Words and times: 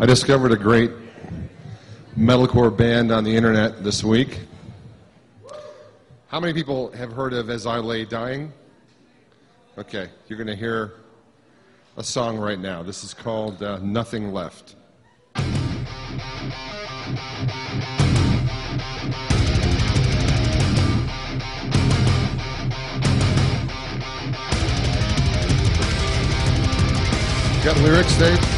I 0.00 0.06
discovered 0.06 0.52
a 0.52 0.56
great 0.56 0.92
metalcore 2.16 2.74
band 2.74 3.10
on 3.10 3.24
the 3.24 3.34
internet 3.34 3.82
this 3.82 4.04
week. 4.04 4.38
How 6.28 6.38
many 6.38 6.52
people 6.52 6.92
have 6.92 7.10
heard 7.10 7.32
of 7.32 7.50
As 7.50 7.66
I 7.66 7.78
Lay 7.78 8.04
Dying? 8.04 8.52
Okay, 9.76 10.08
you're 10.28 10.36
going 10.36 10.46
to 10.46 10.54
hear 10.54 10.92
a 11.96 12.04
song 12.04 12.38
right 12.38 12.60
now. 12.60 12.80
This 12.84 13.02
is 13.02 13.12
called 13.12 13.60
uh, 13.60 13.78
Nothing 13.78 14.32
Left. 14.32 14.76
Got 27.64 27.76
lyrics, 27.78 28.16
Dave? 28.16 28.57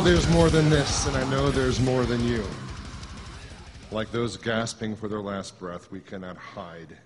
There's 0.00 0.28
more 0.30 0.50
than 0.50 0.68
this, 0.70 1.06
and 1.06 1.16
I 1.16 1.28
know 1.30 1.50
there's 1.50 1.78
more 1.78 2.04
than 2.04 2.24
you. 2.24 2.42
Like 3.90 4.10
those 4.10 4.36
gasping 4.36 4.96
for 4.96 5.08
their 5.08 5.20
last 5.20 5.58
breath, 5.58 5.90
we 5.90 6.00
cannot 6.00 6.36
hide. 6.36 6.96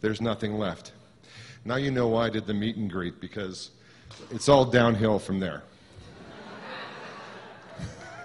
There's 0.00 0.20
nothing 0.20 0.58
left. 0.58 0.92
Now 1.64 1.76
you 1.76 1.90
know 1.90 2.08
why 2.08 2.26
I 2.26 2.30
did 2.30 2.46
the 2.46 2.54
meet 2.54 2.76
and 2.76 2.90
greet, 2.90 3.20
because 3.20 3.70
it's 4.30 4.48
all 4.48 4.64
downhill 4.64 5.18
from 5.18 5.40
there. 5.40 5.62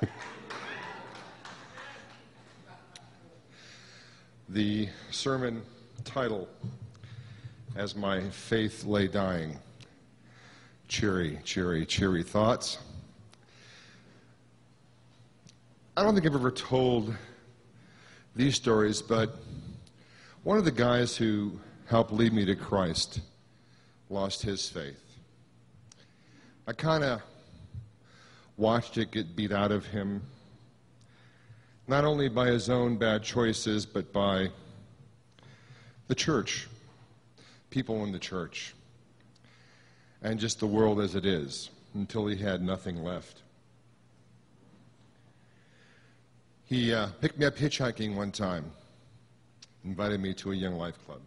the 4.49 4.89
sermon 5.11 5.61
title, 6.03 6.49
As 7.75 7.95
My 7.95 8.21
Faith 8.29 8.83
Lay 8.83 9.07
Dying 9.07 9.57
Cheery, 10.89 11.39
cheery, 11.43 11.85
cheery 11.85 12.23
thoughts. 12.23 12.79
I 15.99 16.01
don't 16.01 16.13
think 16.13 16.25
I've 16.25 16.33
ever 16.33 16.49
told 16.49 17.13
these 18.33 18.55
stories, 18.55 19.01
but 19.01 19.35
one 20.43 20.57
of 20.57 20.63
the 20.63 20.71
guys 20.71 21.17
who 21.17 21.59
helped 21.87 22.13
lead 22.13 22.31
me 22.31 22.45
to 22.45 22.55
Christ 22.55 23.19
lost 24.09 24.41
his 24.41 24.69
faith. 24.69 25.03
I 26.65 26.71
kind 26.71 27.03
of 27.03 27.21
watched 28.55 28.97
it 28.97 29.11
get 29.11 29.35
beat 29.35 29.51
out 29.51 29.73
of 29.73 29.87
him, 29.87 30.21
not 31.85 32.05
only 32.05 32.29
by 32.29 32.47
his 32.47 32.69
own 32.69 32.95
bad 32.95 33.21
choices, 33.21 33.85
but 33.85 34.13
by 34.13 34.51
the 36.07 36.15
church, 36.15 36.69
people 37.71 38.05
in 38.05 38.13
the 38.13 38.19
church, 38.19 38.73
and 40.21 40.39
just 40.39 40.61
the 40.61 40.65
world 40.65 41.01
as 41.01 41.15
it 41.15 41.25
is, 41.25 41.69
until 41.93 42.25
he 42.25 42.37
had 42.37 42.61
nothing 42.61 43.03
left. 43.03 43.41
He 46.69 46.93
uh, 46.93 47.07
picked 47.19 47.39
me 47.39 47.47
up 47.47 47.55
hitchhiking 47.55 48.13
one 48.13 48.31
time, 48.31 48.63
invited 49.83 50.19
me 50.19 50.35
to 50.35 50.51
a 50.51 50.55
Young 50.55 50.75
Life 50.75 51.03
Club. 51.03 51.19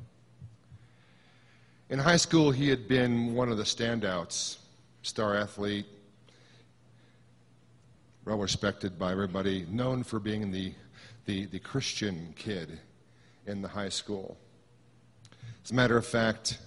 In 1.90 1.98
high 1.98 2.16
school, 2.16 2.52
he 2.52 2.68
had 2.68 2.86
been 2.86 3.34
one 3.34 3.48
of 3.48 3.56
the 3.56 3.64
standouts, 3.64 4.58
star 5.02 5.34
athlete, 5.34 5.86
well 8.24 8.38
respected 8.38 9.00
by 9.00 9.10
everybody, 9.10 9.66
known 9.68 10.04
for 10.04 10.20
being 10.20 10.52
the, 10.52 10.74
the, 11.24 11.46
the 11.46 11.58
Christian 11.58 12.32
kid 12.36 12.78
in 13.48 13.62
the 13.62 13.68
high 13.68 13.88
school. 13.88 14.36
As 15.64 15.72
a 15.72 15.74
matter 15.74 15.96
of 15.96 16.06
fact, 16.06 16.58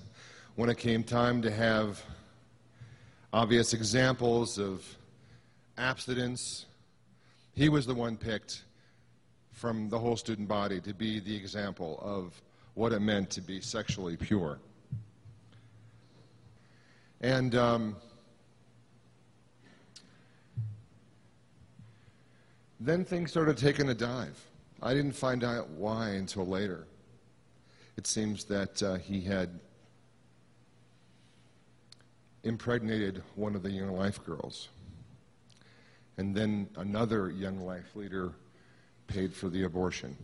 when 0.57 0.69
it 0.69 0.77
came 0.77 1.01
time 1.01 1.41
to 1.43 1.49
have 1.49 2.03
obvious 3.31 3.73
examples 3.73 4.59
of 4.59 4.83
abstinence, 5.77 6.64
he 7.55 7.69
was 7.69 7.85
the 7.85 7.95
one 7.95 8.17
picked 8.17 8.63
from 9.51 9.89
the 9.89 9.97
whole 9.97 10.17
student 10.17 10.47
body 10.47 10.81
to 10.81 10.93
be 10.93 11.19
the 11.19 11.35
example 11.35 11.99
of 12.03 12.41
what 12.73 12.91
it 12.91 12.99
meant 12.99 13.29
to 13.31 13.41
be 13.41 13.61
sexually 13.61 14.17
pure. 14.17 14.59
And 17.21 17.55
um, 17.55 17.95
then 22.81 23.05
things 23.05 23.31
started 23.31 23.57
taking 23.57 23.89
a 23.89 23.95
dive. 23.95 24.37
I 24.81 24.93
didn't 24.93 25.13
find 25.13 25.43
out 25.43 25.69
why 25.69 26.09
until 26.09 26.45
later. 26.45 26.85
It 27.95 28.05
seems 28.05 28.43
that 28.45 28.83
uh, 28.83 28.95
he 28.95 29.21
had 29.21 29.61
impregnated 32.43 33.23
one 33.35 33.55
of 33.55 33.63
the 33.63 33.71
Young 33.71 33.95
Life 33.95 34.23
girls. 34.25 34.67
And 36.17 36.35
then 36.35 36.69
another 36.77 37.29
Young 37.29 37.65
Life 37.65 37.95
leader 37.95 38.31
paid 39.07 39.33
for 39.33 39.49
the 39.49 39.63
abortion. 39.63 40.15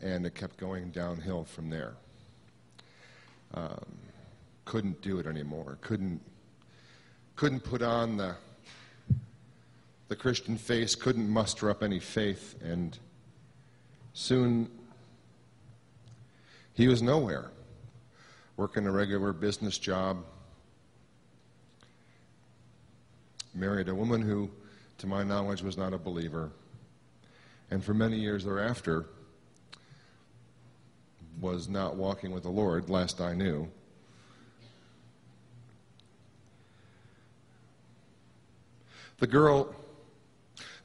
And 0.00 0.24
it 0.24 0.34
kept 0.34 0.56
going 0.56 0.90
downhill 0.90 1.44
from 1.44 1.68
there. 1.68 1.94
Um, 3.52 3.84
couldn't 4.64 5.02
do 5.02 5.18
it 5.18 5.26
anymore. 5.26 5.78
Couldn't 5.80 6.20
couldn't 7.36 7.60
put 7.60 7.82
on 7.82 8.16
the 8.16 8.36
the 10.08 10.16
Christian 10.16 10.56
face, 10.56 10.94
couldn't 10.94 11.28
muster 11.28 11.70
up 11.70 11.82
any 11.82 12.00
faith, 12.00 12.56
and 12.62 12.98
soon 14.12 14.68
he 16.74 16.88
was 16.88 17.00
nowhere, 17.00 17.50
working 18.56 18.86
a 18.86 18.90
regular 18.90 19.32
business 19.32 19.78
job, 19.78 20.24
married 23.54 23.88
a 23.88 23.94
woman 23.94 24.22
who, 24.22 24.50
to 24.98 25.06
my 25.06 25.22
knowledge, 25.22 25.62
was 25.62 25.76
not 25.76 25.92
a 25.92 25.98
believer, 25.98 26.50
and 27.70 27.82
for 27.82 27.94
many 27.94 28.16
years 28.16 28.44
thereafter 28.44 29.06
was 31.40 31.68
not 31.68 31.96
walking 31.96 32.32
with 32.32 32.42
the 32.42 32.50
Lord, 32.50 32.90
last 32.90 33.20
I 33.20 33.34
knew. 33.34 33.68
The 39.18 39.26
girl 39.26 39.74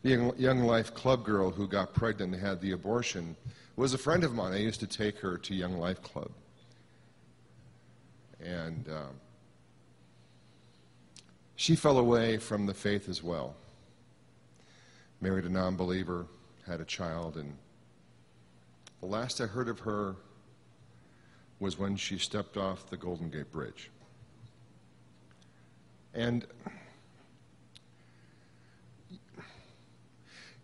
the 0.06 0.36
Young 0.38 0.60
Life 0.60 0.94
Club 0.94 1.26
girl 1.26 1.50
who 1.50 1.68
got 1.68 1.96
pregnant 1.96 2.36
and 2.36 2.40
had 2.40 2.62
the 2.62 2.74
abortion 2.74 3.36
was 3.76 3.96
a 3.96 3.98
friend 3.98 4.24
of 4.24 4.36
mine. 4.36 4.54
I 4.54 4.58
used 4.58 4.80
to 4.82 4.88
take 4.88 5.18
her 5.18 5.36
to 5.40 5.56
Young 5.56 5.80
Life 5.80 6.04
Club. 6.04 6.30
And 8.40 8.88
um, 8.88 9.16
she 11.56 11.76
fell 11.76 11.98
away 11.98 12.38
from 12.38 12.66
the 12.66 12.74
faith 12.74 13.08
as 13.08 13.24
well. 13.24 13.56
Married 15.22 15.46
a 15.46 15.50
non 15.50 15.76
believer, 15.76 16.28
had 16.68 16.82
a 16.82 16.86
child, 16.86 17.38
and 17.38 17.56
the 19.00 19.06
last 19.06 19.40
I 19.40 19.46
heard 19.46 19.70
of 19.70 19.80
her 19.80 20.16
was 21.60 21.78
when 21.80 21.96
she 21.96 22.18
stepped 22.18 22.58
off 22.58 22.90
the 22.90 22.98
Golden 22.98 23.30
Gate 23.30 23.52
Bridge. 23.52 23.90
And 26.14 26.46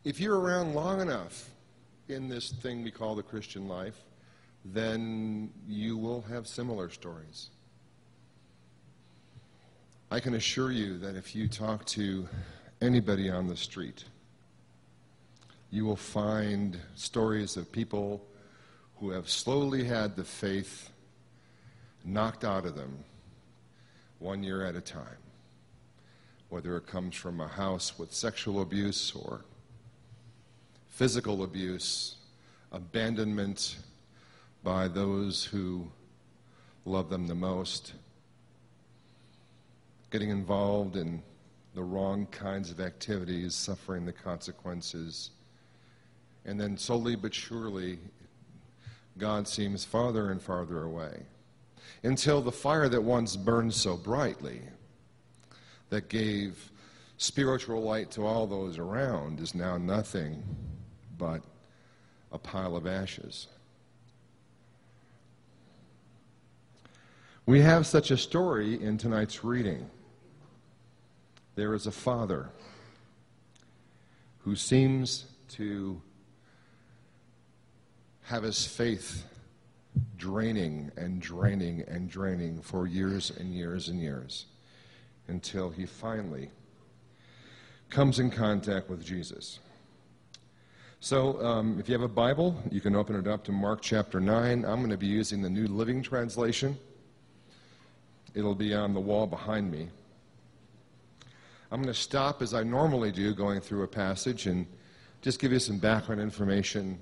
if 0.04 0.20
you're 0.20 0.40
around 0.40 0.74
long 0.74 1.02
enough 1.02 1.50
in 2.08 2.28
this 2.28 2.52
thing 2.52 2.84
we 2.84 2.92
call 2.92 3.16
the 3.16 3.24
Christian 3.24 3.68
life, 3.68 3.98
then 4.66 5.52
you 5.68 5.98
will 5.98 6.22
have 6.24 6.48
similar 6.48 6.90
stories. 6.90 7.50
I 10.14 10.20
can 10.20 10.34
assure 10.34 10.74
you 10.74 10.98
that 10.98 11.16
if 11.16 11.34
you 11.34 11.48
talk 11.48 11.86
to 11.86 12.28
anybody 12.82 13.30
on 13.30 13.48
the 13.48 13.56
street, 13.56 14.04
you 15.70 15.86
will 15.86 15.96
find 15.96 16.78
stories 16.96 17.56
of 17.56 17.72
people 17.72 18.22
who 19.00 19.12
have 19.12 19.30
slowly 19.30 19.86
had 19.86 20.18
the 20.18 20.26
faith 20.26 20.90
knocked 22.04 22.44
out 22.44 22.66
of 22.66 22.76
them 22.76 23.06
one 24.20 24.44
year 24.44 24.66
at 24.66 24.76
a 24.76 24.82
time. 24.82 25.06
Whether 26.50 26.76
it 26.76 26.88
comes 26.88 27.16
from 27.16 27.40
a 27.40 27.48
house 27.48 27.98
with 27.98 28.12
sexual 28.12 28.62
abuse 28.62 29.14
or 29.16 29.46
physical 30.90 31.42
abuse, 31.44 32.18
abandonment 32.74 33.78
by 34.62 34.90
those 34.90 35.46
who 35.46 35.90
love 36.84 37.10
them 37.10 37.28
the 37.28 37.34
most, 37.34 37.94
getting 40.12 40.30
involved 40.30 40.98
in 40.98 41.24
the 41.74 41.82
wrong 41.82 42.28
kinds 42.28 42.70
of 42.70 42.80
activities, 42.80 43.56
suffering 43.56 44.06
the 44.06 44.12
consequences. 44.12 45.32
And 46.46 46.60
then 46.60 46.78
slowly 46.78 47.16
but 47.16 47.34
surely, 47.34 47.98
God 49.18 49.48
seems 49.48 49.86
farther 49.86 50.32
and 50.32 50.42
farther 50.42 50.84
away 50.84 51.24
until 52.04 52.42
the 52.42 52.52
fire 52.52 52.90
that 52.90 53.02
once 53.02 53.36
burned 53.36 53.74
so 53.74 53.96
brightly, 53.96 54.62
that 55.90 56.10
gave 56.10 56.72
spiritual 57.18 57.82
light 57.82 58.10
to 58.12 58.26
all 58.26 58.48
those 58.48 58.78
around, 58.78 59.40
is 59.40 59.54
now 59.54 59.78
nothing 59.78 60.42
but 61.18 61.42
a 62.32 62.38
pile 62.38 62.76
of 62.76 62.88
ashes. 62.88 63.48
We 67.46 67.60
have 67.62 67.86
such 67.86 68.12
a 68.12 68.18
story 68.18 68.82
in 68.82 68.98
tonight's 68.98 69.44
reading. 69.44 69.90
There 71.56 71.74
is 71.74 71.88
a 71.88 71.92
father 71.92 72.50
who 74.40 74.56
seems 74.56 75.26
to 75.50 76.02
have 78.24 78.44
his 78.44 78.66
faith 78.66 79.26
draining 80.18 80.92
and 80.96 81.22
draining 81.22 81.84
and 81.88 82.10
draining 82.10 82.62
for 82.62 82.88
years 82.88 83.32
and 83.32 83.54
years 83.54 83.90
and 83.90 84.00
years 84.00 84.46
until 85.28 85.70
he 85.70 85.86
finally 85.86 86.50
comes 87.90 88.20
in 88.20 88.32
contact 88.32 88.90
with 88.90 89.04
Jesus. 89.04 89.60
So, 91.02 91.44
um, 91.44 91.80
if 91.80 91.90
you 91.90 91.94
have 91.94 92.04
a 92.04 92.08
Bible, 92.08 92.56
you 92.70 92.80
can 92.80 92.96
open 92.96 93.16
it 93.16 93.28
up 93.28 93.44
to 93.46 93.52
Mark 93.52 93.82
chapter 93.82 94.22
9. 94.22 94.64
I'm 94.64 94.78
going 94.78 94.92
to 94.92 94.98
be 94.98 95.08
using 95.08 95.42
the 95.42 95.50
New 95.50 95.68
Living 95.68 96.04
Translation. 96.04 96.78
It'll 98.36 98.56
be 98.56 98.74
on 98.74 98.94
the 98.94 99.00
wall 99.00 99.26
behind 99.26 99.72
me. 99.72 99.90
I'm 101.74 101.82
going 101.82 101.94
to 101.94 102.00
stop 102.00 102.42
as 102.42 102.54
I 102.54 102.64
normally 102.64 103.14
do 103.14 103.34
going 103.34 103.62
through 103.62 103.84
a 103.84 103.88
passage 103.88 104.46
and 104.46 104.68
just 105.22 105.40
give 105.40 105.54
you 105.54 105.60
some 105.60 105.78
background 105.78 106.20
information. 106.20 107.00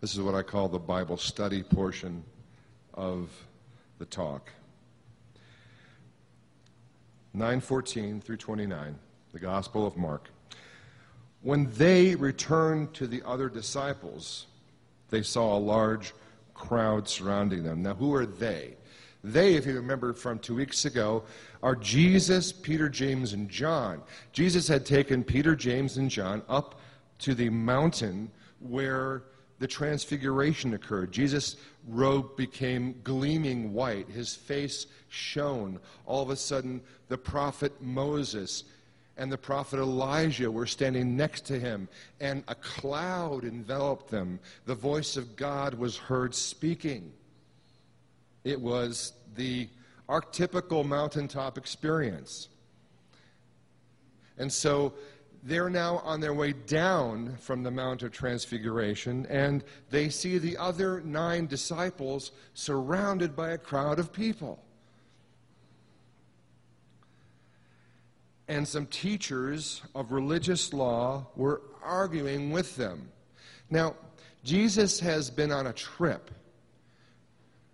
This 0.00 0.12
is 0.12 0.20
what 0.20 0.34
I 0.34 0.42
call 0.42 0.68
the 0.68 0.80
Bible 0.80 1.16
study 1.16 1.62
portion 1.62 2.24
of 2.94 3.30
the 4.00 4.04
talk. 4.04 4.50
914 7.32 8.20
through 8.20 8.38
29, 8.38 8.98
the 9.32 9.38
Gospel 9.38 9.86
of 9.86 9.96
Mark. 9.96 10.30
When 11.42 11.70
they 11.74 12.16
returned 12.16 12.92
to 12.94 13.06
the 13.06 13.22
other 13.24 13.48
disciples, 13.48 14.46
they 15.10 15.22
saw 15.22 15.56
a 15.56 15.60
large 15.60 16.12
crowd 16.54 17.08
surrounding 17.08 17.62
them. 17.62 17.84
Now, 17.84 17.94
who 17.94 18.12
are 18.14 18.26
they? 18.26 18.78
They, 19.26 19.54
if 19.54 19.66
you 19.66 19.74
remember 19.74 20.12
from 20.12 20.38
two 20.38 20.54
weeks 20.54 20.84
ago, 20.84 21.24
are 21.60 21.74
Jesus, 21.74 22.52
Peter, 22.52 22.88
James, 22.88 23.32
and 23.32 23.50
John. 23.50 24.02
Jesus 24.32 24.68
had 24.68 24.86
taken 24.86 25.24
Peter, 25.24 25.56
James, 25.56 25.96
and 25.96 26.08
John 26.08 26.42
up 26.48 26.80
to 27.18 27.34
the 27.34 27.50
mountain 27.50 28.30
where 28.60 29.24
the 29.58 29.66
transfiguration 29.66 30.74
occurred. 30.74 31.10
Jesus' 31.10 31.56
robe 31.88 32.36
became 32.36 33.00
gleaming 33.02 33.72
white, 33.72 34.08
his 34.08 34.32
face 34.32 34.86
shone. 35.08 35.80
All 36.04 36.22
of 36.22 36.30
a 36.30 36.36
sudden, 36.36 36.80
the 37.08 37.18
prophet 37.18 37.82
Moses 37.82 38.62
and 39.16 39.32
the 39.32 39.38
prophet 39.38 39.80
Elijah 39.80 40.52
were 40.52 40.66
standing 40.66 41.16
next 41.16 41.46
to 41.46 41.58
him, 41.58 41.88
and 42.20 42.44
a 42.46 42.54
cloud 42.54 43.42
enveloped 43.42 44.08
them. 44.08 44.38
The 44.66 44.74
voice 44.76 45.16
of 45.16 45.34
God 45.34 45.74
was 45.74 45.96
heard 45.96 46.32
speaking. 46.32 47.12
It 48.46 48.60
was 48.60 49.12
the 49.34 49.68
archetypical 50.08 50.86
mountaintop 50.86 51.58
experience. 51.58 52.48
And 54.38 54.52
so 54.52 54.92
they're 55.42 55.68
now 55.68 55.96
on 56.04 56.20
their 56.20 56.32
way 56.32 56.52
down 56.52 57.38
from 57.40 57.64
the 57.64 57.72
Mount 57.72 58.04
of 58.04 58.12
Transfiguration, 58.12 59.26
and 59.28 59.64
they 59.90 60.10
see 60.10 60.38
the 60.38 60.56
other 60.58 61.00
nine 61.00 61.48
disciples 61.48 62.30
surrounded 62.54 63.34
by 63.34 63.50
a 63.50 63.58
crowd 63.58 63.98
of 63.98 64.12
people. 64.12 64.62
and 68.48 68.68
some 68.68 68.86
teachers 68.86 69.82
of 69.96 70.12
religious 70.12 70.72
law 70.72 71.26
were 71.34 71.62
arguing 71.82 72.52
with 72.52 72.76
them. 72.76 73.08
Now, 73.70 73.96
Jesus 74.44 75.00
has 75.00 75.30
been 75.30 75.50
on 75.50 75.66
a 75.66 75.72
trip 75.72 76.30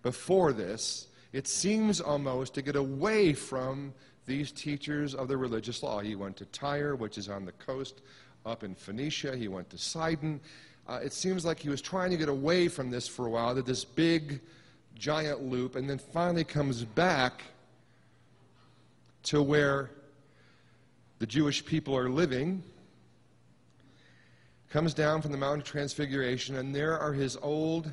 before 0.03 0.53
this. 0.53 1.07
It 1.31 1.47
seems 1.47 1.99
almost 1.99 2.53
to 2.53 2.61
get 2.61 2.75
away 2.75 3.33
from 3.33 3.93
these 4.27 4.51
teachers 4.51 5.15
of 5.15 5.27
the 5.27 5.35
religious 5.35 5.81
law. 5.81 5.99
He 5.99 6.15
went 6.15 6.37
to 6.37 6.45
Tyre, 6.45 6.95
which 6.95 7.17
is 7.17 7.27
on 7.27 7.45
the 7.45 7.51
coast 7.53 8.01
up 8.45 8.63
in 8.63 8.75
Phoenicia. 8.75 9.35
He 9.35 9.47
went 9.47 9.69
to 9.71 9.77
Sidon. 9.77 10.39
Uh, 10.87 10.99
it 11.03 11.13
seems 11.13 11.43
like 11.45 11.59
he 11.59 11.69
was 11.69 11.81
trying 11.81 12.11
to 12.11 12.17
get 12.17 12.29
away 12.29 12.67
from 12.67 12.91
this 12.91 13.07
for 13.07 13.25
a 13.25 13.29
while, 13.29 13.55
did 13.55 13.65
this 13.65 13.83
big, 13.83 14.41
giant 14.95 15.41
loop, 15.41 15.75
and 15.75 15.89
then 15.89 15.97
finally 15.97 16.43
comes 16.43 16.83
back 16.83 17.43
to 19.23 19.41
where 19.41 19.89
the 21.19 21.25
Jewish 21.25 21.65
people 21.65 21.95
are 21.95 22.09
living, 22.09 22.61
comes 24.69 24.93
down 24.93 25.21
from 25.21 25.31
the 25.31 25.37
Mount 25.37 25.61
of 25.61 25.67
Transfiguration, 25.67 26.57
and 26.57 26.75
there 26.75 26.99
are 26.99 27.13
his 27.13 27.37
old 27.37 27.89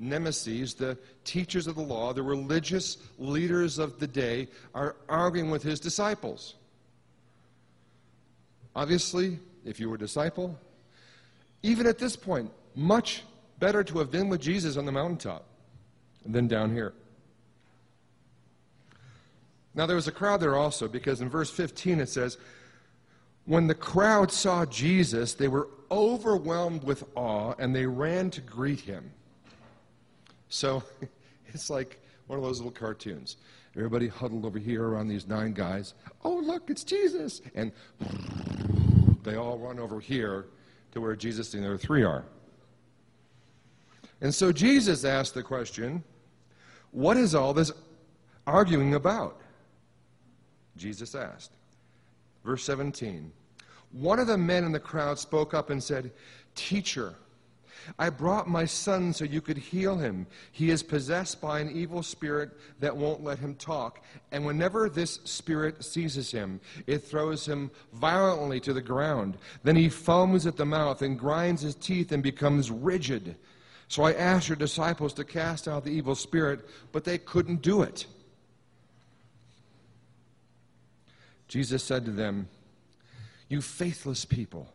nemesis, 0.00 0.74
the 0.74 0.98
teachers 1.24 1.66
of 1.66 1.76
the 1.76 1.82
law, 1.82 2.12
the 2.12 2.22
religious 2.22 2.96
leaders 3.18 3.78
of 3.78 4.00
the 4.00 4.06
day, 4.06 4.48
are 4.74 4.96
arguing 5.08 5.50
with 5.50 5.62
his 5.62 5.78
disciples. 5.78 6.54
Obviously, 8.74 9.38
if 9.64 9.78
you 9.78 9.88
were 9.88 9.96
a 9.96 9.98
disciple, 9.98 10.58
even 11.62 11.86
at 11.86 11.98
this 11.98 12.16
point, 12.16 12.50
much 12.74 13.22
better 13.58 13.84
to 13.84 13.98
have 13.98 14.10
been 14.10 14.28
with 14.28 14.40
Jesus 14.40 14.76
on 14.76 14.86
the 14.86 14.92
mountaintop 14.92 15.44
than 16.24 16.48
down 16.48 16.72
here. 16.72 16.94
Now, 19.74 19.86
there 19.86 19.96
was 19.96 20.08
a 20.08 20.12
crowd 20.12 20.40
there 20.40 20.56
also, 20.56 20.88
because 20.88 21.20
in 21.20 21.28
verse 21.28 21.50
15 21.50 22.00
it 22.00 22.08
says, 22.08 22.38
When 23.44 23.66
the 23.66 23.74
crowd 23.74 24.32
saw 24.32 24.66
Jesus, 24.66 25.34
they 25.34 25.48
were 25.48 25.68
overwhelmed 25.90 26.84
with 26.84 27.04
awe 27.14 27.54
and 27.58 27.74
they 27.74 27.86
ran 27.86 28.30
to 28.30 28.40
greet 28.40 28.80
him. 28.80 29.12
So 30.50 30.82
it's 31.48 31.70
like 31.70 32.00
one 32.26 32.38
of 32.38 32.44
those 32.44 32.58
little 32.58 32.72
cartoons. 32.72 33.38
Everybody 33.76 34.08
huddled 34.08 34.44
over 34.44 34.58
here 34.58 34.84
around 34.84 35.08
these 35.08 35.26
nine 35.26 35.52
guys. 35.52 35.94
Oh, 36.24 36.36
look, 36.36 36.68
it's 36.68 36.84
Jesus. 36.84 37.40
And 37.54 37.72
they 39.22 39.36
all 39.36 39.58
run 39.58 39.78
over 39.78 40.00
here 40.00 40.46
to 40.92 41.00
where 41.00 41.16
Jesus 41.16 41.54
and 41.54 41.62
the 41.62 41.68
other 41.68 41.78
three 41.78 42.02
are. 42.02 42.24
And 44.20 44.34
so 44.34 44.52
Jesus 44.52 45.04
asked 45.04 45.34
the 45.34 45.42
question, 45.42 46.02
What 46.90 47.16
is 47.16 47.34
all 47.34 47.54
this 47.54 47.72
arguing 48.46 48.94
about? 48.94 49.40
Jesus 50.76 51.14
asked. 51.14 51.52
Verse 52.44 52.64
17 52.64 53.30
One 53.92 54.18
of 54.18 54.26
the 54.26 54.38
men 54.38 54.64
in 54.64 54.72
the 54.72 54.80
crowd 54.80 55.18
spoke 55.18 55.54
up 55.54 55.70
and 55.70 55.82
said, 55.82 56.10
Teacher, 56.54 57.14
I 57.98 58.10
brought 58.10 58.48
my 58.48 58.64
son 58.64 59.12
so 59.12 59.24
you 59.24 59.40
could 59.40 59.58
heal 59.58 59.96
him. 59.96 60.26
He 60.52 60.70
is 60.70 60.82
possessed 60.82 61.40
by 61.40 61.60
an 61.60 61.70
evil 61.70 62.02
spirit 62.02 62.50
that 62.80 62.96
won't 62.96 63.24
let 63.24 63.38
him 63.38 63.54
talk. 63.54 64.04
And 64.32 64.44
whenever 64.44 64.88
this 64.88 65.20
spirit 65.24 65.84
seizes 65.84 66.30
him, 66.30 66.60
it 66.86 66.98
throws 66.98 67.46
him 67.46 67.70
violently 67.92 68.60
to 68.60 68.72
the 68.72 68.80
ground. 68.80 69.38
Then 69.62 69.76
he 69.76 69.88
foams 69.88 70.46
at 70.46 70.56
the 70.56 70.66
mouth 70.66 71.02
and 71.02 71.18
grinds 71.18 71.62
his 71.62 71.74
teeth 71.74 72.12
and 72.12 72.22
becomes 72.22 72.70
rigid. 72.70 73.36
So 73.88 74.04
I 74.04 74.12
asked 74.12 74.48
your 74.48 74.56
disciples 74.56 75.12
to 75.14 75.24
cast 75.24 75.66
out 75.66 75.84
the 75.84 75.90
evil 75.90 76.14
spirit, 76.14 76.60
but 76.92 77.04
they 77.04 77.18
couldn't 77.18 77.60
do 77.60 77.82
it. 77.82 78.06
Jesus 81.48 81.82
said 81.82 82.04
to 82.04 82.12
them, 82.12 82.48
You 83.48 83.60
faithless 83.60 84.24
people. 84.24 84.72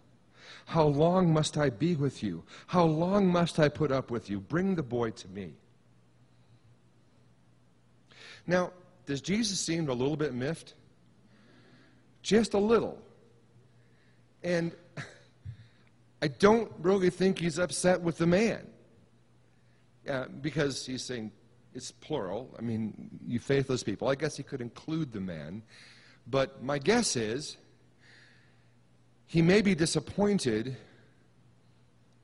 How 0.65 0.83
long 0.83 1.31
must 1.31 1.57
I 1.57 1.69
be 1.69 1.95
with 1.95 2.23
you? 2.23 2.43
How 2.67 2.83
long 2.83 3.27
must 3.27 3.59
I 3.59 3.69
put 3.69 3.91
up 3.91 4.11
with 4.11 4.29
you? 4.29 4.39
Bring 4.39 4.75
the 4.75 4.83
boy 4.83 5.11
to 5.11 5.27
me. 5.29 5.53
Now, 8.47 8.71
does 9.05 9.21
Jesus 9.21 9.59
seem 9.59 9.87
a 9.89 9.93
little 9.93 10.17
bit 10.17 10.33
miffed? 10.33 10.73
Just 12.23 12.55
a 12.55 12.59
little. 12.59 12.99
And 14.43 14.75
I 16.21 16.27
don't 16.27 16.71
really 16.79 17.11
think 17.11 17.39
he's 17.39 17.59
upset 17.59 18.01
with 18.01 18.17
the 18.17 18.27
man. 18.27 18.67
Uh, 20.09 20.25
because 20.41 20.85
he's 20.85 21.03
saying 21.03 21.31
it's 21.73 21.91
plural. 21.91 22.53
I 22.57 22.61
mean, 22.61 23.09
you 23.27 23.39
faithless 23.39 23.83
people. 23.83 24.07
I 24.07 24.15
guess 24.15 24.37
he 24.37 24.43
could 24.43 24.61
include 24.61 25.11
the 25.11 25.19
man. 25.19 25.63
But 26.27 26.63
my 26.63 26.79
guess 26.79 27.15
is 27.15 27.57
he 29.27 29.41
may 29.41 29.61
be 29.61 29.75
disappointed 29.75 30.77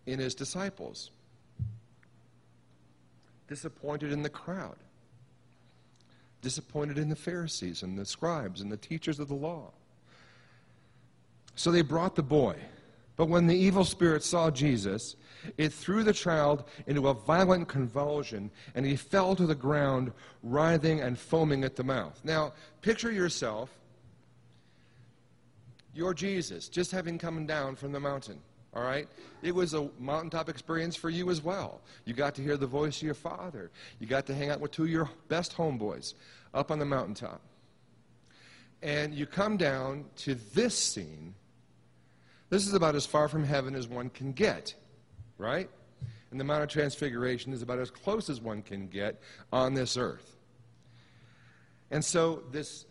in 0.05 0.20
his 0.20 0.36
disciples, 0.36 1.12
disappointed 3.48 4.12
in 4.12 4.24
the 4.24 4.29
crowd, 4.29 4.77
disappointed 6.41 6.98
in 6.98 7.10
the 7.10 7.15
Pharisees 7.15 7.84
and 7.84 7.98
the 7.98 8.05
scribes 8.05 8.62
and 8.62 8.72
the 8.72 8.77
teachers 8.77 9.20
of 9.20 9.27
the 9.27 9.36
law. 9.36 9.72
So 11.55 11.72
they 11.72 11.81
brought 11.81 12.15
the 12.15 12.24
boy. 12.24 12.55
But 13.17 13.27
when 13.27 13.46
the 13.46 13.55
evil 13.55 13.86
spirit 13.86 14.24
saw 14.24 14.50
Jesus, 14.50 15.15
it 15.58 15.74
threw 15.74 16.03
the 16.03 16.13
child 16.13 16.63
into 16.88 17.10
a 17.10 17.13
violent 17.13 17.67
convulsion, 17.67 18.50
and 18.74 18.86
he 18.86 18.96
fell 18.96 19.36
to 19.36 19.46
the 19.46 19.53
ground, 19.53 20.12
writhing 20.41 21.01
and 21.01 21.20
foaming 21.20 21.63
at 21.63 21.75
the 21.75 21.84
mouth. 21.84 22.20
Now, 22.24 22.53
picture 22.81 23.12
yourself 23.12 23.70
you're 25.94 26.14
Jesus, 26.14 26.70
just 26.70 26.92
having 26.92 27.18
come 27.18 27.46
down 27.46 27.76
from 27.76 27.92
the 27.92 28.00
mountain. 28.00 28.40
All 28.74 28.84
right? 28.84 29.08
It 29.42 29.54
was 29.54 29.74
a 29.74 29.90
mountaintop 30.00 30.48
experience 30.48 30.96
for 30.96 31.10
you 31.10 31.30
as 31.30 31.44
well. 31.44 31.82
You 32.06 32.14
got 32.14 32.36
to 32.36 32.42
hear 32.42 32.56
the 32.56 32.68
voice 32.68 32.98
of 32.98 33.04
your 33.04 33.14
father. 33.14 33.70
You 34.00 34.08
got 34.08 34.26
to 34.28 34.34
hang 34.34 34.50
out 34.50 34.62
with 34.62 34.72
two 34.72 34.84
of 34.84 34.90
your 34.90 35.10
best 35.28 35.56
homeboys 35.56 36.14
up 36.54 36.72
on 36.72 36.80
the 36.80 36.86
mountaintop. 36.86 37.42
And 38.82 39.14
you 39.14 39.26
come 39.26 39.58
down 39.58 40.06
to 40.18 40.36
this 40.54 40.78
scene. 40.78 41.36
This 42.50 42.66
is 42.66 42.74
about 42.74 42.96
as 42.96 43.06
far 43.06 43.28
from 43.28 43.44
heaven 43.44 43.76
as 43.76 43.88
one 43.88 44.10
can 44.10 44.32
get, 44.32 44.74
right? 45.38 45.70
And 46.32 46.40
the 46.40 46.44
Mount 46.46 46.64
of 46.64 46.70
Transfiguration 46.70 47.52
is 47.52 47.62
about 47.62 47.80
as 47.80 47.92
close 47.92 48.30
as 48.30 48.40
one 48.40 48.62
can 48.62 48.88
get 48.88 49.22
on 49.52 49.74
this 49.74 49.98
earth. 49.98 50.38
And 51.92 52.04
so 52.04 52.44
this 52.52 52.86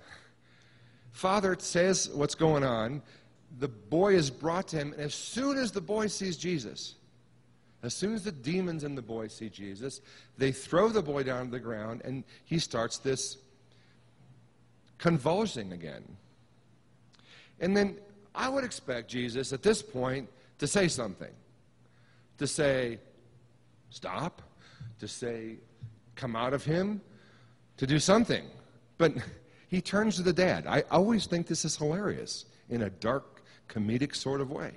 Father 1.12 1.56
says 1.58 2.10
what's 2.12 2.34
going 2.34 2.64
on. 2.64 3.02
The 3.58 3.68
boy 3.68 4.14
is 4.14 4.30
brought 4.30 4.68
to 4.68 4.76
him, 4.76 4.92
and 4.92 5.02
as 5.02 5.14
soon 5.14 5.58
as 5.58 5.72
the 5.72 5.80
boy 5.80 6.06
sees 6.06 6.36
Jesus, 6.36 6.94
as 7.82 7.94
soon 7.94 8.14
as 8.14 8.24
the 8.24 8.32
demons 8.32 8.84
and 8.84 8.96
the 8.96 9.02
boy 9.02 9.28
see 9.28 9.48
Jesus, 9.48 10.00
they 10.38 10.52
throw 10.52 10.88
the 10.88 11.02
boy 11.02 11.22
down 11.22 11.46
to 11.46 11.50
the 11.50 11.60
ground, 11.60 12.02
and 12.04 12.24
he 12.44 12.58
starts 12.58 12.98
this 12.98 13.38
convulsing 14.98 15.72
again. 15.72 16.04
And 17.58 17.76
then 17.76 17.96
I 18.34 18.48
would 18.48 18.64
expect 18.64 19.08
Jesus 19.08 19.52
at 19.52 19.62
this 19.62 19.82
point 19.82 20.28
to 20.58 20.66
say 20.66 20.88
something. 20.88 21.32
To 22.38 22.46
say, 22.46 22.98
stop. 23.90 24.42
To 25.00 25.08
say, 25.08 25.56
come 26.16 26.36
out 26.36 26.52
of 26.52 26.64
him. 26.64 27.00
To 27.78 27.86
do 27.86 27.98
something. 27.98 28.44
But 28.98 29.14
he 29.70 29.80
turns 29.80 30.16
to 30.16 30.22
the 30.22 30.32
dad. 30.32 30.66
I 30.66 30.82
always 30.90 31.26
think 31.26 31.46
this 31.46 31.64
is 31.64 31.76
hilarious 31.76 32.46
in 32.70 32.82
a 32.82 32.90
dark, 32.90 33.44
comedic 33.68 34.16
sort 34.16 34.40
of 34.40 34.50
way. 34.50 34.72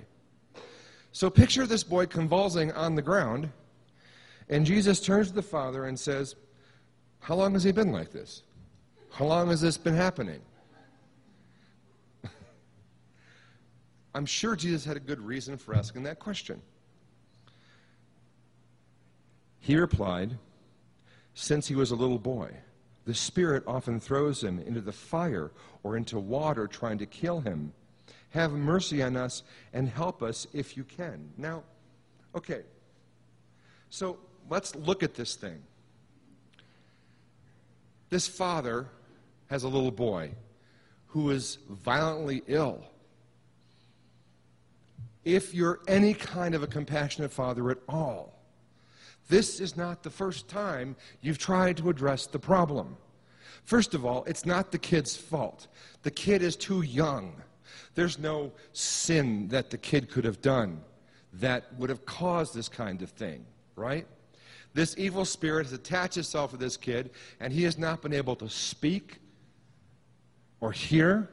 So 1.10 1.28
picture 1.28 1.66
this 1.66 1.82
boy 1.82 2.06
convulsing 2.06 2.70
on 2.72 2.94
the 2.94 3.02
ground, 3.02 3.50
and 4.48 4.64
Jesus 4.64 5.00
turns 5.00 5.28
to 5.28 5.34
the 5.34 5.42
father 5.42 5.86
and 5.86 5.98
says, 5.98 6.36
How 7.18 7.34
long 7.34 7.54
has 7.54 7.64
he 7.64 7.72
been 7.72 7.90
like 7.90 8.12
this? 8.12 8.44
How 9.10 9.24
long 9.24 9.48
has 9.48 9.60
this 9.60 9.76
been 9.76 9.96
happening? 9.96 10.40
I'm 14.14 14.26
sure 14.26 14.54
Jesus 14.54 14.84
had 14.84 14.96
a 14.96 15.00
good 15.00 15.20
reason 15.20 15.58
for 15.58 15.74
asking 15.74 16.04
that 16.04 16.20
question. 16.20 16.62
He 19.58 19.74
replied, 19.74 20.38
Since 21.34 21.66
he 21.66 21.74
was 21.74 21.90
a 21.90 21.96
little 21.96 22.20
boy. 22.20 22.52
The 23.04 23.14
Spirit 23.14 23.64
often 23.66 24.00
throws 24.00 24.42
him 24.42 24.58
into 24.58 24.80
the 24.80 24.92
fire 24.92 25.50
or 25.82 25.96
into 25.96 26.18
water 26.18 26.66
trying 26.66 26.98
to 26.98 27.06
kill 27.06 27.40
him. 27.40 27.72
Have 28.30 28.52
mercy 28.52 29.02
on 29.02 29.16
us 29.16 29.42
and 29.72 29.88
help 29.88 30.22
us 30.22 30.46
if 30.52 30.76
you 30.76 30.84
can. 30.84 31.30
Now, 31.36 31.62
okay, 32.34 32.62
so 33.90 34.18
let's 34.48 34.74
look 34.74 35.02
at 35.02 35.14
this 35.14 35.34
thing. 35.34 35.62
This 38.10 38.26
father 38.26 38.88
has 39.48 39.64
a 39.64 39.68
little 39.68 39.90
boy 39.90 40.32
who 41.08 41.30
is 41.30 41.58
violently 41.68 42.42
ill. 42.48 42.82
If 45.24 45.54
you're 45.54 45.80
any 45.86 46.12
kind 46.12 46.54
of 46.54 46.62
a 46.62 46.66
compassionate 46.66 47.32
father 47.32 47.70
at 47.70 47.78
all, 47.88 48.33
this 49.28 49.60
is 49.60 49.76
not 49.76 50.02
the 50.02 50.10
first 50.10 50.48
time 50.48 50.96
you've 51.20 51.38
tried 51.38 51.76
to 51.78 51.88
address 51.90 52.26
the 52.26 52.38
problem. 52.38 52.96
First 53.64 53.94
of 53.94 54.04
all, 54.04 54.24
it's 54.24 54.44
not 54.44 54.70
the 54.70 54.78
kid's 54.78 55.16
fault. 55.16 55.68
The 56.02 56.10
kid 56.10 56.42
is 56.42 56.56
too 56.56 56.82
young. 56.82 57.34
There's 57.94 58.18
no 58.18 58.52
sin 58.72 59.48
that 59.48 59.70
the 59.70 59.78
kid 59.78 60.10
could 60.10 60.24
have 60.24 60.42
done 60.42 60.82
that 61.34 61.72
would 61.78 61.88
have 61.88 62.04
caused 62.04 62.54
this 62.54 62.68
kind 62.68 63.00
of 63.02 63.10
thing, 63.10 63.44
right? 63.76 64.06
This 64.74 64.94
evil 64.98 65.24
spirit 65.24 65.66
has 65.66 65.72
attached 65.72 66.16
itself 66.16 66.50
to 66.50 66.56
this 66.56 66.76
kid, 66.76 67.10
and 67.40 67.52
he 67.52 67.62
has 67.62 67.78
not 67.78 68.02
been 68.02 68.12
able 68.12 68.36
to 68.36 68.48
speak 68.50 69.18
or 70.60 70.72
hear 70.72 71.30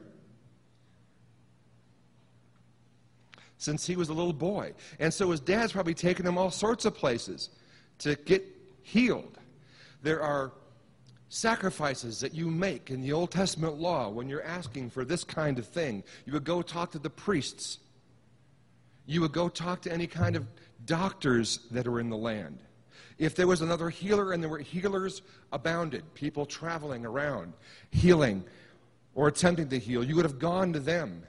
since 3.58 3.86
he 3.86 3.94
was 3.94 4.08
a 4.08 4.12
little 4.12 4.32
boy. 4.32 4.72
And 4.98 5.12
so 5.12 5.30
his 5.30 5.40
dad's 5.40 5.72
probably 5.72 5.94
taken 5.94 6.26
him 6.26 6.36
all 6.38 6.50
sorts 6.50 6.84
of 6.84 6.94
places 6.94 7.50
to 8.02 8.16
get 8.16 8.44
healed. 8.82 9.38
There 10.02 10.22
are 10.22 10.52
sacrifices 11.28 12.20
that 12.20 12.34
you 12.34 12.50
make 12.50 12.90
in 12.90 13.00
the 13.00 13.12
Old 13.12 13.30
Testament 13.30 13.78
law 13.78 14.08
when 14.10 14.28
you're 14.28 14.42
asking 14.42 14.90
for 14.90 15.04
this 15.04 15.24
kind 15.24 15.58
of 15.58 15.66
thing. 15.66 16.04
You 16.26 16.34
would 16.34 16.44
go 16.44 16.60
talk 16.60 16.90
to 16.92 16.98
the 16.98 17.10
priests. 17.10 17.78
You 19.06 19.22
would 19.22 19.32
go 19.32 19.48
talk 19.48 19.80
to 19.82 19.92
any 19.92 20.06
kind 20.06 20.36
of 20.36 20.46
doctors 20.84 21.60
that 21.70 21.86
are 21.86 22.00
in 22.00 22.10
the 22.10 22.16
land. 22.16 22.58
If 23.18 23.34
there 23.34 23.46
was 23.46 23.62
another 23.62 23.88
healer 23.88 24.32
and 24.32 24.42
there 24.42 24.50
were 24.50 24.58
healers 24.58 25.22
abounded, 25.52 26.02
people 26.14 26.44
traveling 26.44 27.06
around, 27.06 27.52
healing 27.90 28.44
or 29.14 29.28
attempting 29.28 29.68
to 29.68 29.78
heal, 29.78 30.02
you 30.02 30.16
would 30.16 30.24
have 30.24 30.38
gone 30.38 30.72
to 30.72 30.80
them. 30.80 31.22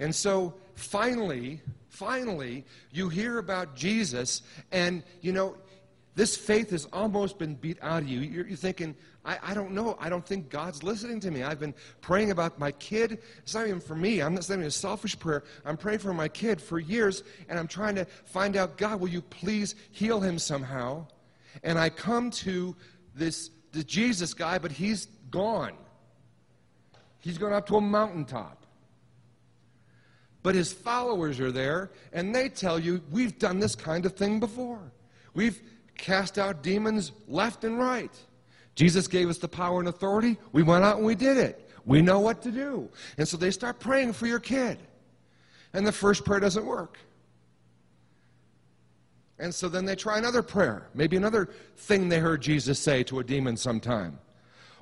And 0.00 0.14
so 0.14 0.54
finally, 0.74 1.60
finally, 1.88 2.64
you 2.92 3.08
hear 3.08 3.38
about 3.38 3.74
Jesus, 3.74 4.42
and 4.70 5.02
you 5.22 5.32
know, 5.32 5.56
this 6.18 6.36
faith 6.36 6.70
has 6.70 6.84
almost 6.92 7.38
been 7.38 7.54
beat 7.54 7.78
out 7.80 8.02
of 8.02 8.08
you. 8.08 8.18
You're, 8.18 8.48
you're 8.48 8.56
thinking, 8.56 8.96
I, 9.24 9.38
I 9.40 9.54
don't 9.54 9.70
know. 9.70 9.96
I 10.00 10.08
don't 10.08 10.26
think 10.26 10.48
God's 10.48 10.82
listening 10.82 11.20
to 11.20 11.30
me. 11.30 11.44
I've 11.44 11.60
been 11.60 11.74
praying 12.00 12.32
about 12.32 12.58
my 12.58 12.72
kid. 12.72 13.20
It's 13.38 13.54
not 13.54 13.68
even 13.68 13.78
for 13.78 13.94
me. 13.94 14.20
I'm 14.20 14.34
not 14.34 14.42
saying 14.42 14.60
a 14.62 14.70
selfish 14.72 15.16
prayer. 15.16 15.44
I'm 15.64 15.76
praying 15.76 16.00
for 16.00 16.12
my 16.12 16.26
kid 16.26 16.60
for 16.60 16.80
years, 16.80 17.22
and 17.48 17.56
I'm 17.56 17.68
trying 17.68 17.94
to 17.94 18.04
find 18.04 18.56
out, 18.56 18.76
God, 18.76 18.98
will 18.98 19.10
you 19.10 19.22
please 19.22 19.76
heal 19.92 20.18
him 20.18 20.40
somehow? 20.40 21.06
And 21.62 21.78
I 21.78 21.88
come 21.88 22.32
to 22.32 22.74
this 23.14 23.50
the 23.70 23.84
Jesus 23.84 24.34
guy, 24.34 24.58
but 24.58 24.72
he's 24.72 25.06
gone. 25.30 25.74
He's 27.20 27.38
gone 27.38 27.52
up 27.52 27.68
to 27.68 27.76
a 27.76 27.80
mountaintop. 27.80 28.66
But 30.42 30.56
his 30.56 30.72
followers 30.72 31.38
are 31.38 31.52
there, 31.52 31.92
and 32.12 32.34
they 32.34 32.48
tell 32.48 32.76
you, 32.76 33.02
we've 33.12 33.38
done 33.38 33.60
this 33.60 33.76
kind 33.76 34.04
of 34.04 34.16
thing 34.16 34.40
before. 34.40 34.80
We've 35.34 35.62
cast 35.98 36.38
out 36.38 36.62
demons 36.62 37.12
left 37.26 37.64
and 37.64 37.78
right. 37.78 38.12
Jesus 38.74 39.08
gave 39.08 39.28
us 39.28 39.38
the 39.38 39.48
power 39.48 39.80
and 39.80 39.88
authority. 39.88 40.38
We 40.52 40.62
went 40.62 40.84
out 40.84 40.96
and 40.96 41.04
we 41.04 41.14
did 41.14 41.36
it. 41.36 41.68
We 41.84 42.00
know 42.00 42.20
what 42.20 42.42
to 42.42 42.50
do. 42.50 42.88
And 43.18 43.26
so 43.26 43.36
they 43.36 43.50
start 43.50 43.80
praying 43.80 44.12
for 44.12 44.26
your 44.26 44.38
kid. 44.38 44.78
And 45.72 45.86
the 45.86 45.92
first 45.92 46.24
prayer 46.24 46.40
doesn't 46.40 46.64
work. 46.64 46.98
And 49.38 49.54
so 49.54 49.68
then 49.68 49.84
they 49.84 49.94
try 49.94 50.18
another 50.18 50.42
prayer, 50.42 50.88
maybe 50.94 51.16
another 51.16 51.48
thing 51.76 52.08
they 52.08 52.18
heard 52.18 52.42
Jesus 52.42 52.78
say 52.78 53.02
to 53.04 53.20
a 53.20 53.24
demon 53.24 53.56
sometime. 53.56 54.18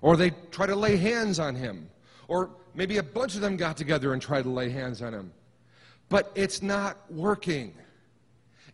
Or 0.00 0.16
they 0.16 0.30
try 0.50 0.66
to 0.66 0.76
lay 0.76 0.96
hands 0.96 1.38
on 1.38 1.54
him. 1.54 1.88
Or 2.28 2.50
maybe 2.74 2.98
a 2.98 3.02
bunch 3.02 3.34
of 3.34 3.40
them 3.40 3.56
got 3.56 3.76
together 3.76 4.12
and 4.12 4.22
tried 4.22 4.42
to 4.42 4.50
lay 4.50 4.70
hands 4.70 5.02
on 5.02 5.12
him. 5.12 5.32
But 6.08 6.32
it's 6.34 6.62
not 6.62 7.10
working. 7.10 7.74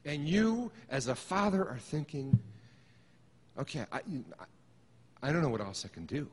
And 0.04 0.28
you, 0.28 0.72
as 0.88 1.08
a 1.08 1.14
father, 1.14 1.68
are 1.68 1.78
thinking, 1.78 2.38
okay, 3.58 3.84
I, 3.92 4.00
I 5.22 5.32
don't 5.32 5.42
know 5.42 5.48
what 5.48 5.60
else 5.60 5.84
I 5.84 5.88
can 5.88 6.06
do. 6.06 6.28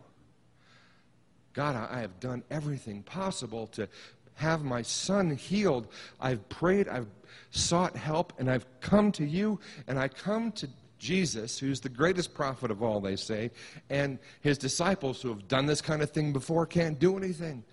God, 1.53 1.75
I 1.75 1.99
have 1.99 2.19
done 2.19 2.43
everything 2.49 3.03
possible 3.03 3.67
to 3.67 3.87
have 4.35 4.63
my 4.63 4.81
son 4.81 5.35
healed. 5.35 5.87
I've 6.19 6.47
prayed, 6.49 6.87
I've 6.87 7.07
sought 7.51 7.95
help, 7.95 8.33
and 8.39 8.49
I've 8.49 8.65
come 8.81 9.11
to 9.13 9.25
you, 9.25 9.59
and 9.87 9.99
I 9.99 10.07
come 10.07 10.51
to 10.53 10.69
Jesus, 10.97 11.57
who's 11.57 11.79
the 11.79 11.89
greatest 11.89 12.33
prophet 12.33 12.71
of 12.71 12.83
all, 12.83 12.99
they 12.99 13.15
say, 13.15 13.51
and 13.89 14.19
his 14.41 14.57
disciples 14.57 15.21
who 15.21 15.29
have 15.29 15.47
done 15.47 15.65
this 15.65 15.81
kind 15.81 16.01
of 16.01 16.11
thing 16.11 16.33
before 16.33 16.65
can't 16.65 16.99
do 16.99 17.17
anything. 17.17 17.63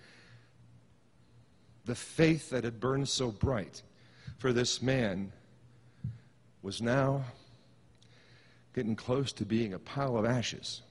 The 1.85 1.95
faith 1.95 2.49
that 2.49 2.63
had 2.63 2.79
burned 2.79 3.07
so 3.07 3.31
bright 3.31 3.81
for 4.37 4.53
this 4.53 4.81
man 4.81 5.31
was 6.67 6.81
now 6.81 7.23
getting 8.75 8.93
close 8.93 9.31
to 9.31 9.45
being 9.45 9.73
a 9.73 9.79
pile 9.79 10.17
of 10.17 10.25
ashes 10.25 10.81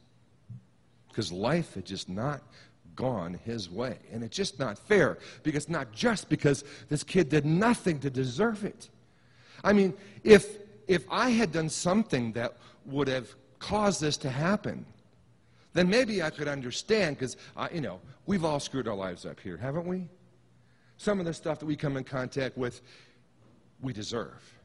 because 1.07 1.31
life 1.31 1.75
had 1.75 1.85
just 1.85 2.09
not 2.09 2.41
gone 2.95 3.39
his 3.45 3.71
way. 3.71 3.99
And 4.11 4.25
it's 4.25 4.35
just 4.35 4.59
not 4.59 4.79
fair 4.79 5.19
because 5.43 5.69
not 5.69 5.93
just 5.93 6.31
because 6.31 6.65
this 6.89 7.03
kid 7.03 7.29
did 7.29 7.45
nothing 7.45 7.99
to 8.01 8.09
deserve 8.09 8.65
it. 8.65 8.89
I 9.63 9.75
mean, 9.75 9.93
if 10.25 10.57
if 10.89 11.05
I 11.11 11.29
had 11.29 11.53
done 11.53 11.69
something 11.69 12.33
that 12.33 12.57
would 12.87 13.09
have 13.09 13.29
caused 13.59 14.01
this 14.01 14.17
to 14.19 14.31
happen, 14.31 14.87
then 15.75 15.91
maybe 15.91 16.23
I 16.23 16.31
could 16.31 16.49
understand 16.49 17.19
because 17.19 17.37
you 17.71 17.83
know 17.83 18.01
we've 18.25 18.47
all 18.47 18.61
screwed 18.61 18.89
our 18.89 18.97
lives 18.97 19.27
up 19.27 19.39
here, 19.41 19.59
haven't 19.59 19.87
we? 19.87 20.09
Some 20.97 21.21
of 21.21 21.27
the 21.27 21.35
stuff 21.35 21.59
that 21.59 21.67
we 21.67 21.77
come 21.77 21.99
in 21.99 22.05
contact 22.05 22.57
with, 22.57 22.81
we 23.83 23.93
deserve. 23.93 24.56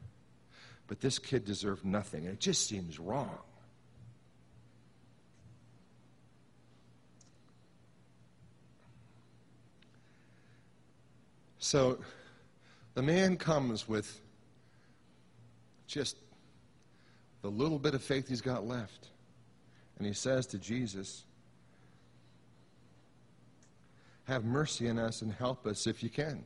But 0.92 1.00
this 1.00 1.18
kid 1.18 1.46
deserved 1.46 1.86
nothing, 1.86 2.26
and 2.26 2.34
it 2.34 2.38
just 2.38 2.68
seems 2.68 2.98
wrong. 2.98 3.38
So 11.58 11.98
the 12.92 13.00
man 13.00 13.38
comes 13.38 13.88
with 13.88 14.20
just 15.86 16.18
the 17.40 17.48
little 17.48 17.78
bit 17.78 17.94
of 17.94 18.02
faith 18.02 18.28
he's 18.28 18.42
got 18.42 18.66
left. 18.68 19.08
And 19.96 20.06
he 20.06 20.12
says 20.12 20.46
to 20.48 20.58
Jesus, 20.58 21.24
Have 24.24 24.44
mercy 24.44 24.90
on 24.90 24.98
us 24.98 25.22
and 25.22 25.32
help 25.32 25.66
us 25.66 25.86
if 25.86 26.02
you 26.02 26.10
can. 26.10 26.44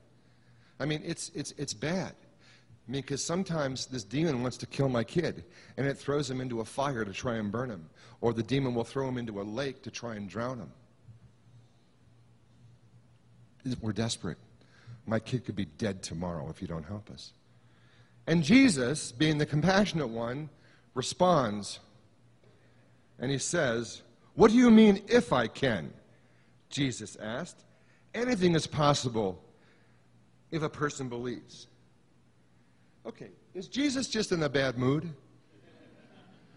I 0.78 0.84
mean, 0.84 1.02
it's, 1.04 1.32
it's, 1.34 1.50
it's 1.58 1.74
bad. 1.74 2.14
Because 2.88 3.24
sometimes 3.24 3.86
this 3.86 4.04
demon 4.04 4.42
wants 4.42 4.56
to 4.58 4.66
kill 4.66 4.88
my 4.88 5.02
kid, 5.02 5.44
and 5.76 5.86
it 5.86 5.98
throws 5.98 6.30
him 6.30 6.40
into 6.40 6.60
a 6.60 6.64
fire 6.64 7.04
to 7.04 7.12
try 7.12 7.36
and 7.36 7.50
burn 7.50 7.68
him. 7.68 7.88
Or 8.20 8.32
the 8.32 8.42
demon 8.42 8.74
will 8.74 8.84
throw 8.84 9.08
him 9.08 9.18
into 9.18 9.40
a 9.40 9.42
lake 9.42 9.82
to 9.82 9.90
try 9.90 10.14
and 10.14 10.28
drown 10.28 10.58
him. 10.58 10.72
We're 13.80 13.92
desperate. 13.92 14.38
My 15.06 15.18
kid 15.18 15.44
could 15.44 15.56
be 15.56 15.64
dead 15.64 16.02
tomorrow 16.02 16.48
if 16.48 16.62
you 16.62 16.68
don't 16.68 16.84
help 16.84 17.10
us. 17.10 17.32
And 18.28 18.44
Jesus, 18.44 19.10
being 19.10 19.38
the 19.38 19.46
compassionate 19.46 20.08
one, 20.08 20.48
responds 20.94 21.80
and 23.18 23.30
he 23.30 23.38
says, 23.38 24.02
What 24.34 24.50
do 24.50 24.56
you 24.56 24.70
mean, 24.70 25.02
if 25.08 25.32
I 25.32 25.46
can? 25.46 25.92
Jesus 26.68 27.16
asked. 27.16 27.64
Anything 28.14 28.54
is 28.54 28.66
possible 28.66 29.42
if 30.50 30.62
a 30.62 30.68
person 30.68 31.08
believes. 31.08 31.66
Okay, 33.06 33.28
is 33.54 33.68
Jesus 33.68 34.08
just 34.08 34.32
in 34.32 34.42
a 34.42 34.48
bad 34.48 34.78
mood? 34.78 35.08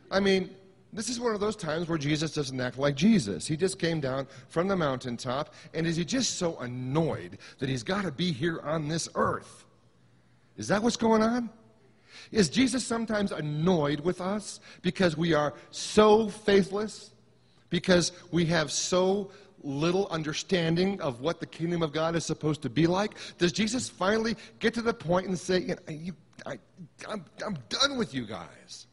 I 0.09 0.19
mean, 0.19 0.49
this 0.91 1.07
is 1.07 1.19
one 1.19 1.35
of 1.35 1.39
those 1.39 1.55
times 1.55 1.87
where 1.87 1.99
Jesus 1.99 2.33
doesn't 2.33 2.59
act 2.59 2.79
like 2.79 2.95
Jesus. 2.95 3.45
He 3.45 3.55
just 3.55 3.77
came 3.77 3.99
down 3.99 4.27
from 4.47 4.67
the 4.67 4.75
mountaintop, 4.75 5.53
and 5.75 5.85
is 5.85 5.95
he 5.95 6.03
just 6.03 6.39
so 6.39 6.57
annoyed 6.57 7.37
that 7.59 7.69
he's 7.69 7.83
got 7.83 8.03
to 8.03 8.11
be 8.11 8.31
here 8.31 8.59
on 8.63 8.87
this 8.87 9.07
earth? 9.13 9.65
Is 10.57 10.67
that 10.69 10.81
what's 10.81 10.97
going 10.97 11.21
on? 11.21 11.49
Is 12.31 12.49
Jesus 12.49 12.83
sometimes 12.83 13.31
annoyed 13.31 13.99
with 13.99 14.19
us 14.19 14.59
because 14.81 15.15
we 15.15 15.33
are 15.33 15.53
so 15.69 16.29
faithless? 16.29 17.11
Because 17.69 18.11
we 18.31 18.45
have 18.47 18.71
so 18.71 19.29
little 19.61 20.07
understanding 20.07 20.99
of 21.01 21.21
what 21.21 21.39
the 21.39 21.45
kingdom 21.45 21.83
of 21.83 21.93
God 21.93 22.15
is 22.15 22.25
supposed 22.25 22.63
to 22.63 22.69
be 22.69 22.87
like? 22.87 23.11
Does 23.37 23.51
Jesus 23.51 23.87
finally 23.87 24.35
get 24.59 24.73
to 24.73 24.81
the 24.81 24.93
point 24.93 25.27
and 25.27 25.37
say, 25.37 25.75
you 25.87 26.13
I, 26.45 26.57
I'm, 27.07 27.25
I'm 27.45 27.57
done 27.69 27.97
with 27.97 28.13
you 28.13 28.25
guys? 28.25 28.87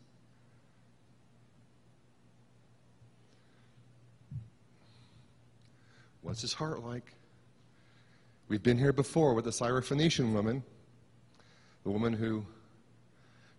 What's 6.22 6.40
his 6.42 6.52
heart 6.52 6.82
like? 6.82 7.12
We've 8.48 8.62
been 8.62 8.78
here 8.78 8.92
before 8.92 9.34
with 9.34 9.44
the 9.44 9.50
Syrophoenician 9.50 10.32
woman, 10.32 10.62
the 11.84 11.90
woman 11.90 12.12
who 12.12 12.44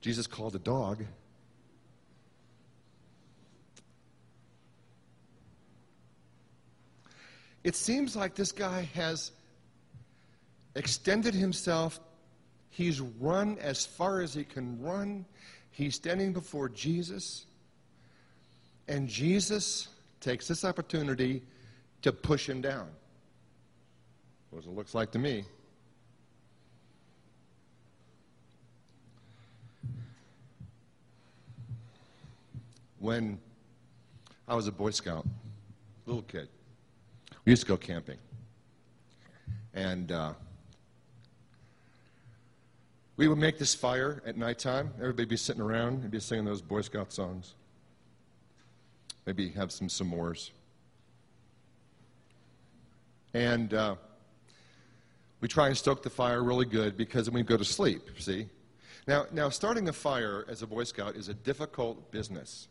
Jesus 0.02 0.28
called 0.28 0.56
a 0.56 0.60
dog. 0.60 1.04
It 7.63 7.76
seems 7.76 8.15
like 8.15 8.36
this 8.36 8.54
guy 8.54 8.88
has 8.93 9.32
extended 10.76 11.34
himself. 11.34 12.00
He's 12.78 13.02
run 13.02 13.58
as 13.58 13.88
far 13.88 14.22
as 14.22 14.36
he 14.36 14.44
can 14.44 14.80
run. 14.80 15.26
He's 15.72 15.96
standing 15.96 16.32
before 16.32 16.70
Jesus. 16.70 17.48
And 18.88 19.08
Jesus 19.10 19.88
takes 20.22 20.48
this 20.48 20.63
opportunity 20.63 21.42
to 22.04 22.12
push 22.12 22.48
him 22.48 22.62
down. 22.62 22.88
What 24.52 24.63
it 24.63 24.70
looks 24.70 24.94
like 24.94 25.10
to 25.13 25.18
me. 25.18 25.44
When 33.00 33.40
I 34.48 34.54
was 34.54 34.68
a 34.68 34.72
Boy 34.72 34.92
Scout, 34.92 35.26
little 36.06 36.22
kid, 36.22 36.48
we 37.44 37.54
used 37.54 37.63
to 37.63 37.68
go 37.70 37.78
camping. 37.78 38.20
And 39.74 40.12
uh, 40.12 40.34
we 43.17 43.27
would 43.27 43.39
make 43.39 43.58
this 43.58 43.73
fire 43.73 44.21
at 44.25 44.38
nighttime. 44.38 44.91
Everybody 44.99 45.25
be 45.25 45.38
sitting 45.38 45.62
around 45.62 46.03
and 46.03 46.12
be 46.12 46.19
singing 46.19 46.45
those 46.45 46.62
Boy 46.62 46.82
Scout 46.82 47.12
songs. 47.12 47.56
Maybe 49.25 49.49
have 49.49 49.71
some 49.71 49.88
s'mores. 49.88 50.51
And 53.34 53.73
uh, 53.73 53.95
we 55.41 55.47
try 55.47 55.67
and 55.67 55.75
stoke 55.75 56.03
the 56.03 56.10
fire 56.10 56.43
really 56.43 56.65
good 56.65 56.95
because 56.95 57.25
then 57.25 57.34
we 57.34 57.43
go 57.43 57.58
to 57.58 57.65
sleep, 57.65 58.03
see? 58.19 58.47
Now, 59.08 59.25
now, 59.32 59.49
starting 59.49 59.89
a 59.89 59.93
fire 59.93 60.45
as 60.47 60.62
a 60.62 60.67
Boy 60.67 60.84
Scout 60.84 61.15
is 61.15 61.27
a 61.27 61.34
difficult 61.34 62.12
business 62.12 62.67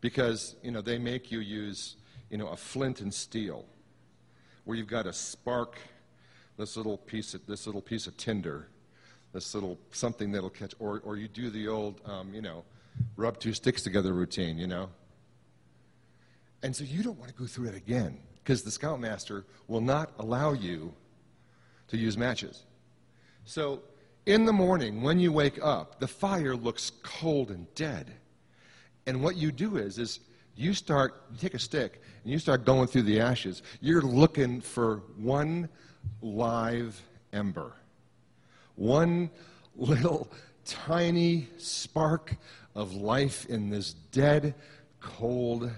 because, 0.00 0.56
you 0.62 0.70
know, 0.72 0.80
they 0.80 0.98
make 0.98 1.30
you 1.30 1.40
use, 1.40 1.96
you 2.30 2.38
know, 2.38 2.48
a 2.48 2.56
flint 2.56 3.00
and 3.00 3.12
steel 3.12 3.64
where 4.64 4.76
you've 4.76 4.88
got 4.88 5.04
to 5.04 5.12
spark 5.12 5.78
this 6.56 6.76
little 6.76 6.96
piece 6.96 7.34
of, 7.34 7.46
this 7.46 7.66
little 7.66 7.82
piece 7.82 8.06
of 8.06 8.16
tinder, 8.16 8.68
this 9.32 9.54
little 9.54 9.78
something 9.90 10.32
that'll 10.32 10.50
catch, 10.50 10.74
or, 10.78 11.00
or 11.04 11.16
you 11.16 11.28
do 11.28 11.50
the 11.50 11.68
old, 11.68 12.00
um, 12.04 12.32
you 12.34 12.42
know, 12.42 12.64
rub 13.16 13.38
two 13.38 13.52
sticks 13.52 13.82
together 13.82 14.12
routine, 14.12 14.58
you 14.58 14.66
know? 14.66 14.88
And 16.62 16.74
so 16.74 16.84
you 16.84 17.02
don't 17.02 17.18
want 17.18 17.30
to 17.30 17.36
go 17.36 17.46
through 17.46 17.68
it 17.68 17.74
again 17.74 18.18
because 18.36 18.62
the 18.62 18.70
scoutmaster 18.70 19.44
will 19.68 19.80
not 19.80 20.12
allow 20.18 20.52
you 20.52 20.92
to 21.88 21.96
use 21.96 22.16
matches. 22.16 22.64
So 23.44 23.82
in 24.26 24.44
the 24.44 24.52
morning, 24.52 25.02
when 25.02 25.18
you 25.18 25.32
wake 25.32 25.58
up, 25.62 25.98
the 25.98 26.08
fire 26.08 26.54
looks 26.54 26.92
cold 27.02 27.50
and 27.50 27.72
dead. 27.74 28.12
And 29.06 29.22
what 29.22 29.36
you 29.36 29.50
do 29.50 29.76
is, 29.76 29.98
is 29.98 30.20
you 30.54 30.74
start, 30.74 31.24
you 31.32 31.38
take 31.38 31.54
a 31.54 31.58
stick 31.58 32.00
and 32.22 32.32
you 32.32 32.38
start 32.38 32.64
going 32.64 32.86
through 32.86 33.02
the 33.02 33.20
ashes. 33.20 33.62
You're 33.80 34.02
looking 34.02 34.60
for 34.60 35.02
one 35.16 35.68
live 36.20 37.00
ember, 37.32 37.72
one 38.76 39.30
little 39.76 40.30
tiny 40.64 41.48
spark 41.58 42.36
of 42.74 42.94
life 42.94 43.46
in 43.46 43.70
this 43.70 43.94
dead, 44.12 44.54
cold 45.00 45.70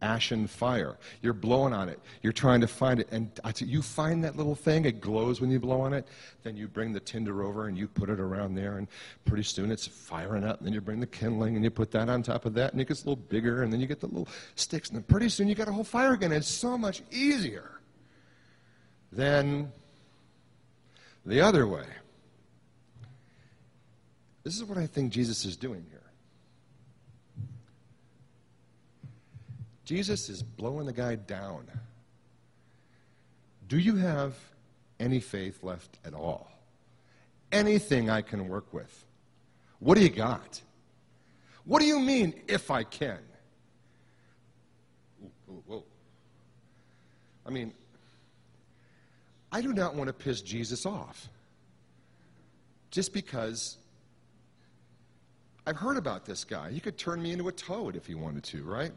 ashen 0.00 0.46
fire. 0.46 0.96
You're 1.22 1.32
blowing 1.32 1.72
on 1.72 1.88
it. 1.88 1.98
You're 2.22 2.32
trying 2.32 2.60
to 2.60 2.68
find 2.68 3.00
it. 3.00 3.08
And 3.10 3.28
you 3.56 3.82
find 3.82 4.22
that 4.22 4.36
little 4.36 4.54
thing, 4.54 4.84
it 4.84 5.00
glows 5.00 5.40
when 5.40 5.50
you 5.50 5.58
blow 5.58 5.80
on 5.80 5.92
it. 5.92 6.06
Then 6.44 6.56
you 6.56 6.68
bring 6.68 6.92
the 6.92 7.00
tinder 7.00 7.42
over 7.42 7.66
and 7.66 7.76
you 7.76 7.88
put 7.88 8.08
it 8.08 8.20
around 8.20 8.54
there, 8.54 8.78
and 8.78 8.86
pretty 9.24 9.42
soon 9.42 9.72
it's 9.72 9.88
firing 9.88 10.44
up. 10.44 10.58
And 10.58 10.66
then 10.66 10.72
you 10.72 10.80
bring 10.80 11.00
the 11.00 11.06
kindling 11.06 11.56
and 11.56 11.64
you 11.64 11.70
put 11.70 11.90
that 11.92 12.08
on 12.08 12.22
top 12.22 12.44
of 12.44 12.54
that, 12.54 12.72
and 12.72 12.80
it 12.80 12.86
gets 12.86 13.02
a 13.02 13.08
little 13.08 13.24
bigger. 13.24 13.64
And 13.64 13.72
then 13.72 13.80
you 13.80 13.88
get 13.88 13.98
the 13.98 14.06
little 14.06 14.28
sticks. 14.54 14.88
And 14.88 14.96
then 14.96 15.02
pretty 15.02 15.28
soon 15.28 15.48
you 15.48 15.56
got 15.56 15.66
a 15.66 15.72
whole 15.72 15.82
fire 15.82 16.12
again. 16.12 16.30
It's 16.30 16.46
so 16.46 16.78
much 16.78 17.02
easier 17.10 17.80
than 19.10 19.72
the 21.24 21.40
other 21.40 21.66
way. 21.66 21.86
This 24.44 24.56
is 24.56 24.64
what 24.64 24.78
I 24.78 24.86
think 24.86 25.12
Jesus 25.12 25.44
is 25.44 25.56
doing 25.56 25.84
here. 25.90 25.98
Jesus 29.84 30.28
is 30.28 30.42
blowing 30.42 30.86
the 30.86 30.92
guy 30.92 31.14
down. 31.14 31.66
Do 33.68 33.78
you 33.78 33.96
have 33.96 34.34
any 35.00 35.20
faith 35.20 35.62
left 35.62 35.98
at 36.04 36.14
all? 36.14 36.50
Anything 37.52 38.10
I 38.10 38.22
can 38.22 38.48
work 38.48 38.72
with? 38.72 39.04
What 39.78 39.96
do 39.96 40.02
you 40.02 40.10
got? 40.10 40.60
What 41.64 41.80
do 41.80 41.86
you 41.86 42.00
mean, 42.00 42.34
if 42.48 42.70
I 42.70 42.82
can? 42.82 43.18
Whoa, 45.46 45.62
whoa. 45.66 45.84
I 47.46 47.50
mean, 47.50 47.72
I 49.50 49.60
do 49.60 49.72
not 49.72 49.94
want 49.94 50.08
to 50.08 50.12
piss 50.12 50.42
Jesus 50.42 50.84
off 50.84 51.28
just 52.90 53.12
because 53.12 53.76
I've 55.66 55.76
heard 55.76 55.96
about 55.96 56.24
this 56.24 56.44
guy. 56.44 56.70
He 56.70 56.80
could 56.80 56.96
turn 56.96 57.22
me 57.22 57.32
into 57.32 57.48
a 57.48 57.52
toad 57.52 57.96
if 57.96 58.06
he 58.06 58.14
wanted 58.14 58.42
to, 58.44 58.62
right? 58.64 58.92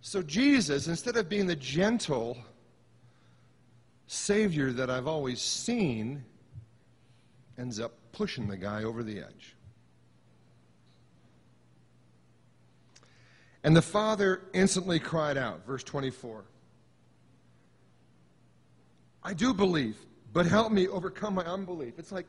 So, 0.00 0.22
Jesus, 0.22 0.88
instead 0.88 1.16
of 1.16 1.28
being 1.28 1.46
the 1.46 1.56
gentle 1.56 2.36
Savior 4.06 4.72
that 4.72 4.90
I've 4.90 5.06
always 5.06 5.40
seen, 5.40 6.24
ends 7.58 7.78
up 7.78 7.92
pushing 8.12 8.48
the 8.48 8.56
guy 8.56 8.82
over 8.82 9.02
the 9.02 9.20
edge. 9.20 9.54
And 13.62 13.76
the 13.76 13.82
father 13.82 14.42
instantly 14.54 14.98
cried 14.98 15.36
out, 15.36 15.66
verse 15.66 15.84
24 15.84 16.44
I 19.22 19.34
do 19.34 19.52
believe, 19.52 19.96
but 20.32 20.46
help 20.46 20.72
me 20.72 20.88
overcome 20.88 21.34
my 21.34 21.44
unbelief. 21.44 21.94
It's 21.98 22.12
like, 22.12 22.26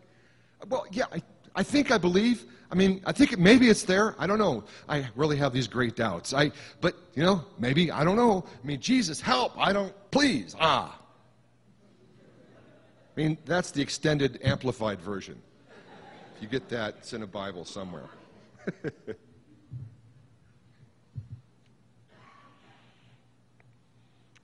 well, 0.67 0.85
yeah, 0.91 1.05
I, 1.11 1.21
I 1.55 1.63
think 1.63 1.91
I 1.91 1.97
believe. 1.97 2.45
I 2.71 2.75
mean, 2.75 3.01
I 3.05 3.11
think 3.11 3.33
it, 3.33 3.39
maybe 3.39 3.69
it's 3.69 3.83
there. 3.83 4.15
I 4.17 4.27
don't 4.27 4.39
know. 4.39 4.63
I 4.87 5.07
really 5.15 5.37
have 5.37 5.53
these 5.53 5.67
great 5.67 5.95
doubts. 5.95 6.33
I, 6.33 6.51
but 6.79 6.95
you 7.15 7.23
know, 7.23 7.45
maybe 7.59 7.91
I 7.91 8.03
don't 8.03 8.15
know. 8.15 8.45
I 8.61 8.65
mean, 8.65 8.79
Jesus, 8.79 9.19
help! 9.21 9.53
I 9.57 9.73
don't. 9.73 9.93
Please, 10.11 10.55
ah. 10.59 10.97
I 13.15 13.19
mean, 13.19 13.37
that's 13.45 13.71
the 13.71 13.81
extended, 13.81 14.39
amplified 14.43 15.01
version. 15.01 15.41
If 16.35 16.41
you 16.41 16.47
get 16.47 16.69
that, 16.69 16.95
it's 16.99 17.11
in 17.13 17.23
a 17.23 17.27
Bible 17.27 17.65
somewhere. 17.65 18.09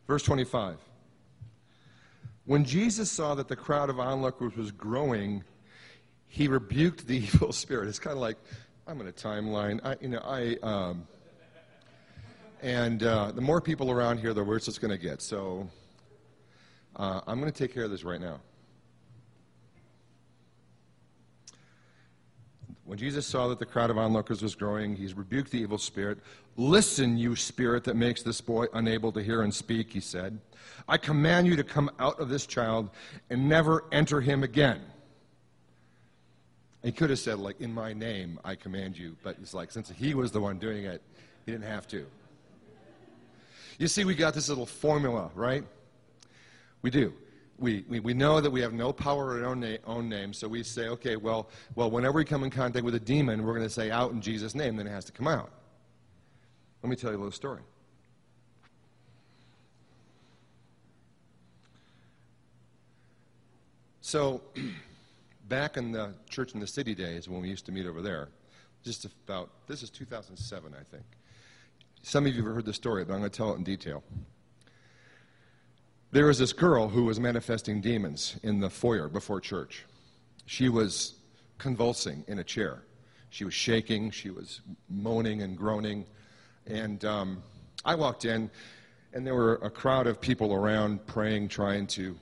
Verse 0.08 0.24
25. 0.24 0.78
When 2.48 2.64
Jesus 2.64 3.12
saw 3.12 3.36
that 3.36 3.50
the 3.50 3.58
crowd 3.58 3.90
of 3.90 4.00
onlookers 4.00 4.56
was 4.56 4.72
growing, 4.72 5.44
he 6.28 6.48
rebuked 6.48 7.06
the 7.06 7.18
evil 7.24 7.52
spirit. 7.52 7.90
It's 7.90 8.00
kind 8.00 8.16
of 8.16 8.22
like, 8.22 8.38
I'm 8.88 9.02
in 9.02 9.08
a 9.08 9.12
timeline. 9.12 9.82
I, 9.84 9.98
you 10.00 10.08
know, 10.08 10.22
I, 10.24 10.56
um, 10.64 11.06
and 12.62 13.04
uh, 13.04 13.34
the 13.34 13.42
more 13.42 13.60
people 13.60 13.92
around 13.92 14.20
here, 14.20 14.34
the 14.34 14.46
worse 14.46 14.70
it's 14.70 14.80
going 14.80 14.92
to 14.92 14.98
get. 14.98 15.22
So 15.22 15.70
uh, 16.96 17.20
I'm 17.28 17.42
going 17.42 17.52
to 17.52 17.58
take 17.58 17.74
care 17.74 17.84
of 17.84 17.92
this 17.92 18.06
right 18.06 18.22
now. 18.22 18.40
When 22.88 22.98
Jesus 22.98 23.28
saw 23.28 23.50
that 23.50 23.60
the 23.60 23.66
crowd 23.66 23.90
of 23.90 23.98
onlookers 23.98 24.42
was 24.42 24.56
growing, 24.56 24.96
he 24.96 25.12
rebuked 25.14 25.52
the 25.52 25.60
evil 25.60 25.78
spirit. 25.78 26.20
Listen, 26.56 27.18
you 27.18 27.36
spirit 27.36 27.84
that 27.84 27.98
makes 27.98 28.24
this 28.24 28.40
boy 28.40 28.68
unable 28.74 29.12
to 29.12 29.22
hear 29.22 29.42
and 29.42 29.54
speak, 29.54 29.92
he 29.92 30.00
said. 30.00 30.40
I 30.88 30.98
command 30.98 31.48
you 31.48 31.58
to 31.58 31.66
come 31.66 31.92
out 32.00 32.18
of 32.18 32.30
this 32.30 32.46
child 32.46 32.90
and 33.30 33.50
never 33.50 33.84
enter 33.92 34.22
him 34.22 34.42
again. 34.42 34.80
He 36.82 36.94
could 36.94 37.10
have 37.10 37.20
said, 37.20 37.40
like, 37.40 37.60
in 37.60 37.74
my 37.74 37.92
name, 37.92 38.40
I 38.46 38.56
command 38.56 38.98
you. 38.98 39.18
But 39.22 39.36
it's 39.42 39.54
like, 39.54 39.70
since 39.70 39.90
he 39.90 40.14
was 40.14 40.32
the 40.32 40.40
one 40.40 40.58
doing 40.58 40.86
it, 40.86 41.02
he 41.46 41.52
didn't 41.52 41.68
have 41.68 41.90
to. 41.90 42.06
You 43.80 43.90
see, 43.90 44.06
we 44.06 44.16
got 44.16 44.34
this 44.34 44.48
little 44.48 44.66
formula, 44.66 45.30
right? 45.36 45.66
We 46.82 46.90
do. 46.90 47.14
We, 47.60 47.84
we, 47.88 48.00
we 48.00 48.14
know 48.14 48.40
that 48.40 48.52
we 48.52 48.62
have 48.62 48.74
no 48.74 48.94
power 48.94 49.38
in 49.38 49.44
our 49.44 49.50
own, 49.50 49.60
na- 49.62 49.78
own 49.86 50.08
name, 50.08 50.32
so 50.32 50.48
we 50.48 50.62
say, 50.62 50.90
okay, 50.90 51.16
well, 51.16 51.50
well, 51.76 51.90
whenever 51.90 52.18
we 52.18 52.26
come 52.26 52.44
in 52.44 52.52
contact 52.52 52.86
with 52.86 52.94
a 52.94 53.00
demon, 53.00 53.44
we're 53.44 53.56
going 53.56 53.66
to 53.66 53.74
say 53.74 53.90
out 53.90 54.12
in 54.12 54.22
Jesus' 54.22 54.54
name, 54.54 54.76
then 54.76 54.86
it 54.86 54.92
has 54.92 55.06
to 55.06 55.12
come 55.12 55.28
out. 55.28 55.52
Let 56.84 56.90
me 56.90 56.96
tell 56.96 57.10
you 57.10 57.18
a 57.18 57.20
little 57.20 57.32
story. 57.32 57.62
So, 64.02 64.42
back 65.50 65.76
in 65.78 65.92
the 65.92 66.14
church 66.30 66.54
in 66.54 66.60
the 66.60 66.68
city 66.68 66.96
days 66.96 67.28
when 67.28 67.42
we 67.42 67.50
used 67.50 67.66
to 67.66 67.72
meet 67.72 67.86
over 67.86 68.02
there, 68.02 68.30
just 68.84 69.04
about, 69.04 69.50
this 69.68 69.84
is 69.84 69.90
2007, 69.90 70.74
I 70.74 70.84
think. 70.84 71.04
Some 72.04 72.26
of 72.26 72.34
you 72.34 72.46
have 72.46 72.56
heard 72.56 72.66
the 72.66 72.74
story, 72.74 73.04
but 73.04 73.14
I'm 73.14 73.20
going 73.20 73.32
to 73.32 73.36
tell 73.36 73.52
it 73.52 73.58
in 73.58 73.64
detail. 73.66 74.04
There 76.12 76.26
was 76.26 76.40
this 76.40 76.54
girl 76.54 76.88
who 76.88 77.04
was 77.06 77.20
manifesting 77.20 77.82
demons 77.82 78.38
in 78.44 78.60
the 78.60 78.70
foyer 78.70 79.10
before 79.10 79.42
church. 79.42 79.86
She 80.46 80.70
was 80.70 81.16
convulsing 81.58 82.24
in 82.28 82.40
a 82.40 82.44
chair. 82.44 82.84
She 83.30 83.44
was 83.44 83.54
shaking, 83.54 84.12
she 84.12 84.30
was 84.30 84.62
moaning 84.90 85.42
and 85.42 85.58
groaning. 85.58 86.06
And 86.66 87.04
um, 87.04 87.44
I 87.84 87.96
walked 87.96 88.26
in, 88.26 88.50
and 89.14 89.28
there 89.28 89.36
were 89.36 89.56
a 89.56 89.70
crowd 89.70 90.08
of 90.08 90.22
people 90.22 90.54
around 90.54 91.06
praying, 91.08 91.50
trying 91.50 91.88
to 91.88 92.16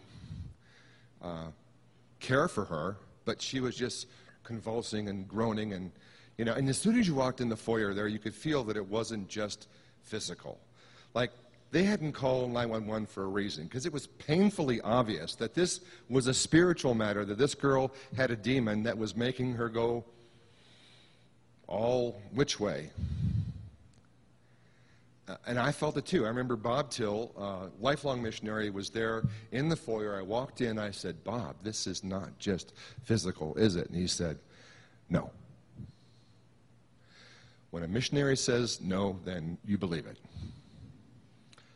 uh, 1.22 1.48
care 2.20 2.48
for 2.48 2.66
her 2.66 2.98
but 3.26 3.42
she 3.42 3.60
was 3.60 3.76
just 3.76 4.08
convulsing 4.44 5.10
and 5.10 5.28
groaning 5.28 5.74
and 5.74 5.92
you 6.38 6.46
know 6.46 6.54
and 6.54 6.70
as 6.70 6.78
soon 6.78 6.98
as 6.98 7.08
you 7.08 7.16
walked 7.16 7.42
in 7.42 7.50
the 7.50 7.58
foyer 7.58 7.94
there 7.94 8.08
you 8.08 8.20
could 8.20 8.34
feel 8.34 8.64
that 8.64 8.78
it 8.78 8.88
wasn't 8.88 9.28
just 9.28 9.68
physical 10.04 10.60
like 11.14 11.32
they 11.76 11.84
hadn't 11.84 12.14
called 12.14 12.54
911 12.54 13.06
for 13.06 13.24
a 13.24 13.28
reason 13.28 13.66
because 13.66 13.86
it 13.86 13.92
was 13.92 14.08
painfully 14.08 14.80
obvious 14.80 15.36
that 15.36 15.54
this 15.54 15.82
was 16.10 16.28
a 16.28 16.34
spiritual 16.34 16.94
matter 16.94 17.26
that 17.26 17.38
this 17.38 17.54
girl 17.54 17.92
had 18.16 18.32
a 18.32 18.36
demon 18.38 18.82
that 18.84 18.98
was 18.98 19.14
making 19.14 19.52
her 19.52 19.68
go 19.68 20.02
all 21.68 22.22
which 22.34 22.62
way 22.62 22.90
uh, 25.28 25.36
and 25.48 25.60
I 25.60 25.74
felt 25.74 25.98
it 25.98 26.06
too. 26.06 26.24
I 26.24 26.30
remember 26.30 26.56
Bob 26.56 26.92
Till, 26.92 27.32
uh, 27.38 27.68
lifelong 27.82 28.22
missionary, 28.22 28.70
was 28.70 28.92
there 28.92 29.24
in 29.52 29.68
the 29.68 29.76
foyer. 29.76 30.16
I 30.16 30.22
walked 30.22 30.62
in. 30.62 30.78
I 30.78 30.92
said, 30.92 31.24
Bob, 31.24 31.56
this 31.64 31.88
is 31.88 32.04
not 32.04 32.38
just 32.38 32.74
physical, 33.04 33.56
is 33.56 33.76
it? 33.76 33.88
And 33.88 33.98
he 33.98 34.06
said, 34.06 34.38
No. 35.10 35.32
When 37.72 37.82
a 37.82 37.88
missionary 37.88 38.38
says 38.38 38.80
no, 38.82 39.20
then 39.26 39.58
you 39.66 39.80
believe 39.80 40.06
it 40.06 40.20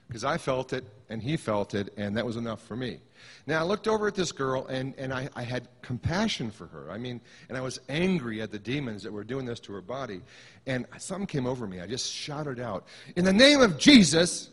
because 0.10 0.24
I 0.24 0.40
felt 0.40 0.74
it 0.74 0.84
and 1.10 1.22
he 1.22 1.38
felt 1.38 1.76
it, 1.76 1.94
and 1.96 2.18
that 2.18 2.26
was 2.26 2.36
enough 2.36 2.64
for 2.64 2.76
me. 2.76 3.00
Now, 3.46 3.60
I 3.60 3.64
looked 3.64 3.88
over 3.88 4.08
at 4.08 4.16
this 4.16 4.32
girl, 4.32 4.66
and, 4.66 4.96
and 4.98 5.14
I, 5.14 5.30
I 5.36 5.44
had 5.44 5.68
compassion 5.84 6.50
for 6.50 6.66
her. 6.66 6.90
I 6.90 6.98
mean, 6.98 7.22
and 7.48 7.56
I 7.56 7.62
was 7.62 7.80
angry 7.90 8.42
at 8.42 8.52
the 8.52 8.58
demons 8.58 9.04
that 9.04 9.14
were 9.14 9.24
doing 9.24 9.46
this 9.46 9.60
to 9.62 9.74
her 9.74 9.82
body. 9.82 10.22
And 10.66 10.88
something 10.98 11.28
came 11.28 11.46
over 11.46 11.68
me. 11.68 11.80
I 11.80 11.86
just 11.86 12.12
shouted 12.12 12.60
out, 12.60 12.88
In 13.16 13.24
the 13.24 13.34
name 13.34 13.62
of 13.62 13.78
Jesus, 13.78 14.50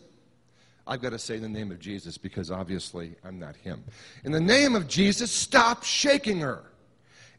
I've 0.87 1.01
got 1.01 1.11
to 1.11 1.19
say 1.19 1.39
the 1.39 1.49
name 1.49 1.73
of 1.73 1.79
Jesus 1.79 2.19
because 2.19 2.51
obviously 2.51 3.15
I'm 3.25 3.39
not 3.39 3.57
him. 3.57 3.83
In 4.25 4.33
the 4.33 4.41
name 4.41 4.75
of 4.75 4.87
Jesus, 4.87 5.31
stop 5.31 5.85
shaking 5.85 6.41
her. 6.41 6.65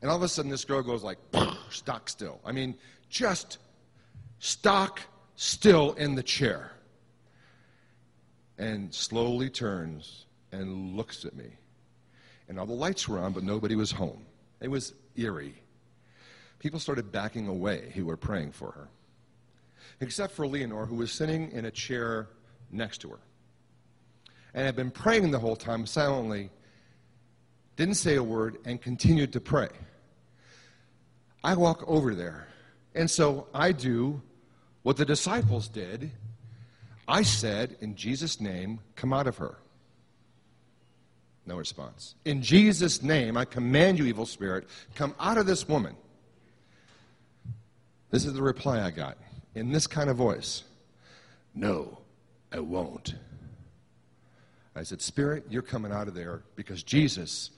And 0.01 0.09
all 0.09 0.17
of 0.17 0.23
a 0.23 0.27
sudden, 0.27 0.49
this 0.49 0.65
girl 0.65 0.81
goes 0.81 1.03
like, 1.03 1.19
stock 1.69 2.09
still. 2.09 2.39
I 2.43 2.51
mean, 2.51 2.75
just 3.09 3.59
stock 4.39 5.01
still 5.35 5.93
in 5.93 6.15
the 6.15 6.23
chair 6.23 6.71
and 8.57 8.93
slowly 8.93 9.49
turns 9.49 10.25
and 10.51 10.95
looks 10.95 11.25
at 11.25 11.35
me. 11.35 11.57
And 12.49 12.59
all 12.59 12.65
the 12.65 12.73
lights 12.73 13.07
were 13.07 13.19
on, 13.19 13.33
but 13.33 13.43
nobody 13.43 13.75
was 13.75 13.91
home. 13.91 14.25
It 14.61 14.69
was 14.69 14.93
eerie. 15.15 15.61
People 16.59 16.79
started 16.79 17.11
backing 17.11 17.47
away 17.47 17.91
who 17.93 18.05
were 18.05 18.17
praying 18.17 18.53
for 18.53 18.71
her, 18.71 18.89
except 19.99 20.33
for 20.33 20.47
Leonore, 20.47 20.85
who 20.85 20.95
was 20.95 21.11
sitting 21.11 21.51
in 21.51 21.65
a 21.65 21.71
chair 21.71 22.29
next 22.71 22.99
to 23.01 23.09
her 23.09 23.19
and 24.57 24.65
had 24.65 24.75
been 24.75 24.89
praying 24.89 25.29
the 25.29 25.37
whole 25.37 25.55
time 25.55 25.85
silently, 25.85 26.49
didn't 27.75 27.93
say 27.93 28.15
a 28.15 28.23
word, 28.23 28.57
and 28.65 28.81
continued 28.81 29.31
to 29.33 29.39
pray. 29.39 29.69
I 31.43 31.53
walk 31.53 31.83
over 31.87 32.15
there, 32.15 32.47
and 32.95 33.09
so 33.09 33.47
I 33.53 33.71
do 33.71 34.19
what 34.81 34.97
the 34.97 35.05
disciples 35.05 35.67
did. 35.67 36.09
I 37.07 37.23
said, 37.23 37.77
In 37.79 37.95
Jesus' 37.95 38.41
name, 38.41 38.79
come 38.95 39.13
out 39.13 39.27
of 39.27 39.37
her. 39.37 39.57
No 41.45 41.55
response. 41.55 42.15
In 42.25 42.41
Jesus' 42.41 43.01
name, 43.01 43.37
I 43.37 43.45
command 43.45 43.97
you, 43.97 44.05
evil 44.05 44.25
spirit, 44.25 44.67
come 44.95 45.15
out 45.19 45.37
of 45.37 45.45
this 45.45 45.67
woman. 45.67 45.95
This 48.09 48.25
is 48.25 48.33
the 48.33 48.41
reply 48.41 48.81
I 48.81 48.91
got 48.91 49.17
in 49.55 49.71
this 49.71 49.87
kind 49.87 50.09
of 50.09 50.17
voice 50.17 50.63
No, 51.55 51.97
I 52.51 52.59
won't. 52.59 53.15
I 54.75 54.83
said, 54.83 55.01
Spirit, 55.01 55.45
you're 55.49 55.63
coming 55.63 55.91
out 55.91 56.07
of 56.07 56.13
there 56.13 56.43
because 56.55 56.83
Jesus 56.83 57.49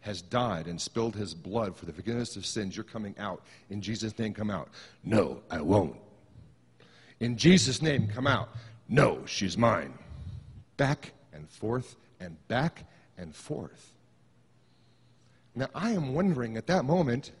has 0.00 0.22
died 0.22 0.68
and 0.68 0.80
spilled 0.80 1.16
his 1.16 1.34
blood 1.34 1.76
for 1.76 1.86
the 1.86 1.92
forgiveness 1.92 2.36
of 2.36 2.46
sins. 2.46 2.76
You're 2.76 2.84
coming 2.84 3.14
out. 3.18 3.42
In 3.70 3.80
Jesus' 3.80 4.16
name, 4.18 4.34
come 4.34 4.50
out. 4.50 4.68
No, 5.02 5.40
I 5.50 5.60
won't. 5.60 5.96
In 7.18 7.36
Jesus' 7.36 7.82
name, 7.82 8.06
come 8.06 8.28
out. 8.28 8.50
No, 8.88 9.24
she's 9.26 9.56
mine. 9.56 9.94
Back 10.76 11.12
and 11.32 11.48
forth 11.48 11.96
and 12.20 12.36
back 12.48 12.84
and 13.16 13.34
forth. 13.34 13.92
Now, 15.54 15.68
I 15.74 15.90
am 15.90 16.14
wondering 16.14 16.56
at 16.56 16.66
that 16.66 16.84
moment, 16.84 17.32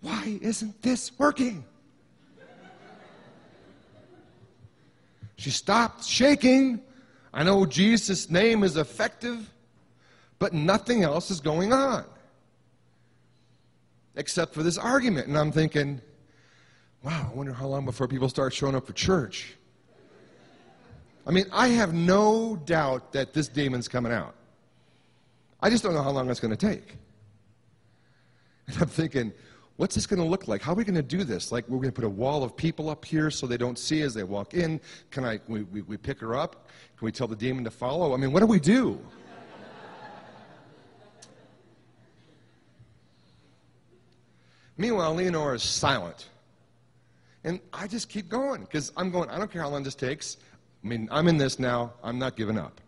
why 0.00 0.38
isn't 0.40 0.82
this 0.82 1.10
working? 1.18 1.64
She 5.36 5.50
stopped 5.50 6.04
shaking. 6.04 6.80
I 7.32 7.44
know 7.44 7.64
Jesus' 7.64 8.28
name 8.28 8.64
is 8.64 8.76
effective, 8.76 9.48
but 10.38 10.52
nothing 10.52 11.04
else 11.04 11.30
is 11.30 11.40
going 11.40 11.72
on 11.72 12.04
except 14.16 14.52
for 14.52 14.64
this 14.64 14.76
argument. 14.76 15.28
And 15.28 15.38
I'm 15.38 15.52
thinking, 15.52 16.00
wow, 17.02 17.30
I 17.30 17.34
wonder 17.34 17.52
how 17.52 17.68
long 17.68 17.84
before 17.84 18.08
people 18.08 18.28
start 18.28 18.52
showing 18.52 18.74
up 18.74 18.86
for 18.86 18.92
church. 18.92 19.54
I 21.28 21.30
mean, 21.30 21.44
I 21.52 21.68
have 21.68 21.92
no 21.92 22.56
doubt 22.56 23.12
that 23.12 23.34
this 23.34 23.48
demon's 23.48 23.86
coming 23.86 24.10
out. 24.10 24.34
I 25.60 25.68
just 25.68 25.82
don't 25.82 25.92
know 25.92 26.02
how 26.02 26.10
long 26.10 26.30
it's 26.30 26.40
going 26.40 26.56
to 26.56 26.66
take. 26.66 26.96
And 28.66 28.78
I'm 28.80 28.88
thinking, 28.88 29.34
what's 29.76 29.94
this 29.94 30.06
going 30.06 30.20
to 30.20 30.24
look 30.24 30.48
like? 30.48 30.62
How 30.62 30.72
are 30.72 30.74
we 30.74 30.84
going 30.84 30.94
to 30.94 31.02
do 31.02 31.24
this? 31.24 31.52
Like, 31.52 31.68
we're 31.68 31.76
going 31.78 31.90
to 31.90 31.92
put 31.92 32.04
a 32.04 32.08
wall 32.08 32.44
of 32.44 32.56
people 32.56 32.88
up 32.88 33.04
here 33.04 33.30
so 33.30 33.46
they 33.46 33.58
don't 33.58 33.78
see 33.78 34.00
as 34.00 34.14
they 34.14 34.22
walk 34.22 34.54
in. 34.54 34.80
Can 35.10 35.26
I, 35.26 35.38
we, 35.48 35.64
we, 35.64 35.82
we 35.82 35.98
pick 35.98 36.18
her 36.20 36.34
up? 36.34 36.68
Can 36.96 37.04
we 37.04 37.12
tell 37.12 37.26
the 37.26 37.36
demon 37.36 37.62
to 37.64 37.70
follow? 37.70 38.14
I 38.14 38.16
mean, 38.16 38.32
what 38.32 38.40
do 38.40 38.46
we 38.46 38.58
do? 38.58 38.98
Meanwhile, 44.78 45.14
Leonore 45.14 45.56
is 45.56 45.62
silent. 45.62 46.30
And 47.44 47.60
I 47.72 47.86
just 47.86 48.08
keep 48.08 48.28
going 48.28 48.62
because 48.62 48.92
I'm 48.96 49.10
going, 49.10 49.28
I 49.28 49.38
don't 49.38 49.50
care 49.50 49.60
how 49.60 49.68
long 49.68 49.82
this 49.82 49.94
takes. 49.94 50.38
I 50.84 50.86
mean, 50.86 51.08
I'm 51.10 51.28
in 51.28 51.38
this 51.38 51.58
now. 51.58 51.92
I'm 52.02 52.18
not 52.18 52.36
giving 52.36 52.58
up. 52.58 52.80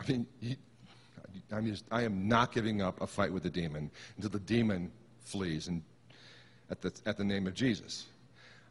I 0.00 0.10
mean, 0.10 0.26
I'm 1.50 1.66
just, 1.66 1.84
I 1.90 2.02
am 2.02 2.28
not 2.28 2.52
giving 2.52 2.82
up 2.82 3.00
a 3.00 3.06
fight 3.06 3.32
with 3.32 3.42
the 3.42 3.50
demon 3.50 3.90
until 4.16 4.30
the 4.30 4.38
demon 4.40 4.90
flees 5.22 5.68
and 5.68 5.82
at 6.70 6.80
the, 6.80 6.92
at 7.06 7.16
the 7.16 7.24
name 7.24 7.46
of 7.46 7.54
Jesus. 7.54 8.06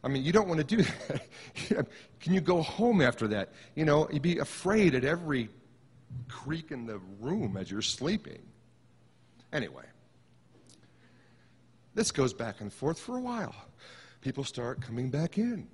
I 0.02 0.08
mean, 0.08 0.22
you 0.22 0.32
don't 0.32 0.48
want 0.48 0.66
to 0.66 0.76
do 0.76 0.82
that. 1.68 1.86
Can 2.20 2.34
you 2.34 2.40
go 2.40 2.62
home 2.62 3.00
after 3.00 3.26
that? 3.28 3.52
You 3.74 3.84
know, 3.84 4.08
you'd 4.12 4.22
be 4.22 4.38
afraid 4.38 4.94
at 4.94 5.04
every 5.04 5.48
creak 6.28 6.70
in 6.70 6.86
the 6.86 7.00
room 7.20 7.56
as 7.56 7.70
you're 7.70 7.82
sleeping. 7.82 8.40
Anyway, 9.52 9.84
this 11.94 12.10
goes 12.10 12.32
back 12.32 12.60
and 12.60 12.72
forth 12.72 12.98
for 12.98 13.16
a 13.16 13.20
while. 13.20 13.54
People 14.20 14.44
start 14.44 14.80
coming 14.80 15.10
back 15.10 15.38
in, 15.38 15.68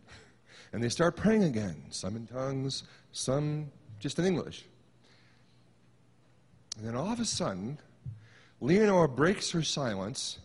and 0.74 0.82
they 0.82 0.88
start 0.88 1.14
praying 1.14 1.44
again, 1.44 1.76
some 1.90 2.16
in 2.16 2.26
tongues, 2.26 2.82
some 3.12 3.70
just 4.00 4.18
in 4.18 4.24
English. 4.24 4.64
And 6.76 6.84
then 6.84 6.96
all 6.96 7.12
of 7.12 7.20
a 7.20 7.24
sudden, 7.24 7.78
Leonore 8.60 9.06
breaks 9.06 9.52
her 9.52 9.62
silence 9.62 10.40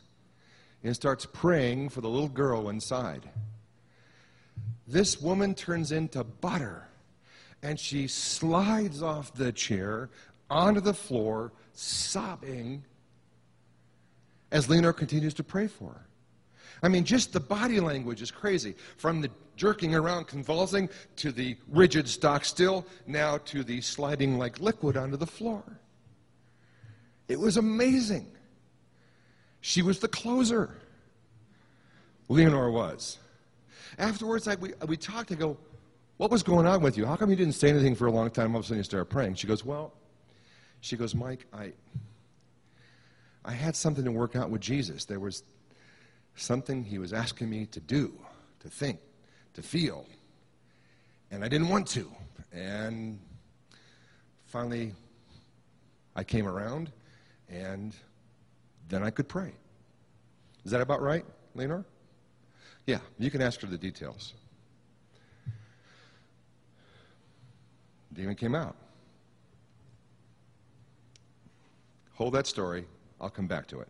and 0.83 0.93
starts 0.95 1.25
praying 1.25 1.89
for 1.89 2.01
the 2.01 2.07
little 2.07 2.29
girl 2.29 2.69
inside. 2.69 3.27
This 4.87 5.19
woman 5.19 5.55
turns 5.55 5.91
into 5.91 6.23
butter 6.23 6.87
and 7.63 7.79
she 7.79 8.05
slides 8.05 9.01
off 9.01 9.33
the 9.33 9.51
chair 9.51 10.11
onto 10.47 10.79
the 10.79 10.93
floor, 10.93 11.53
sobbing, 11.73 12.83
as 14.51 14.69
Leonore 14.69 14.93
continues 14.93 15.33
to 15.33 15.43
pray 15.43 15.65
for 15.65 15.89
her. 15.89 16.05
I 16.83 16.87
mean, 16.87 17.03
just 17.03 17.33
the 17.33 17.39
body 17.39 17.79
language 17.79 18.21
is 18.21 18.31
crazy. 18.31 18.75
From 18.97 19.21
the 19.21 19.31
jerking 19.59 19.93
around, 19.93 20.25
convulsing, 20.25 20.89
to 21.17 21.33
the 21.33 21.57
rigid 21.67 22.07
stock 22.07 22.45
still, 22.45 22.85
now 23.05 23.37
to 23.39 23.61
the 23.61 23.81
sliding 23.81 24.39
like 24.39 24.59
liquid 24.59 24.95
onto 24.95 25.17
the 25.17 25.27
floor. 25.27 25.63
It 27.27 27.37
was 27.37 27.57
amazing. 27.57 28.31
She 29.59 29.81
was 29.81 29.99
the 29.99 30.07
closer. 30.07 30.77
Leonore 32.29 32.71
was. 32.71 33.17
Afterwards, 33.97 34.47
I, 34.47 34.55
we, 34.55 34.71
we 34.87 34.95
talked. 34.95 35.31
I 35.33 35.35
go, 35.35 35.57
What 36.15 36.31
was 36.31 36.41
going 36.41 36.65
on 36.65 36.81
with 36.81 36.97
you? 36.97 37.05
How 37.05 37.17
come 37.17 37.29
you 37.29 37.35
didn't 37.35 37.55
say 37.55 37.69
anything 37.69 37.95
for 37.95 38.07
a 38.07 38.11
long 38.11 38.31
time? 38.31 38.55
All 38.55 38.59
of 38.59 38.65
a 38.65 38.67
sudden, 38.67 38.77
you 38.77 38.83
started 38.83 39.05
praying. 39.05 39.35
She 39.35 39.45
goes, 39.45 39.65
Well, 39.65 39.93
she 40.79 40.95
goes, 40.95 41.13
Mike, 41.13 41.45
I, 41.51 41.73
I 43.43 43.51
had 43.51 43.75
something 43.75 44.05
to 44.05 44.11
work 44.11 44.37
out 44.37 44.49
with 44.49 44.61
Jesus. 44.61 45.03
There 45.03 45.19
was 45.19 45.43
something 46.35 46.85
he 46.85 46.97
was 46.97 47.11
asking 47.11 47.49
me 47.49 47.65
to 47.65 47.81
do, 47.81 48.13
to 48.61 48.69
think, 48.69 48.99
to 49.53 49.61
feel. 49.61 50.05
And 51.31 51.43
I 51.43 51.47
didn't 51.47 51.69
want 51.69 51.87
to. 51.89 52.09
And 52.51 53.19
finally, 54.45 54.93
I 56.15 56.23
came 56.23 56.47
around 56.47 56.91
and 57.49 57.95
then 58.89 59.03
I 59.03 59.09
could 59.09 59.27
pray. 59.27 59.53
Is 60.65 60.71
that 60.71 60.81
about 60.81 61.01
right, 61.01 61.25
Leonore? 61.55 61.85
Yeah, 62.85 62.99
you 63.17 63.29
can 63.29 63.41
ask 63.41 63.61
her 63.61 63.67
the 63.67 63.77
details. 63.77 64.33
Demon 68.13 68.35
came 68.35 68.55
out. 68.55 68.75
Hold 72.15 72.33
that 72.33 72.47
story. 72.47 72.85
I'll 73.21 73.29
come 73.29 73.47
back 73.47 73.67
to 73.67 73.79
it. 73.79 73.87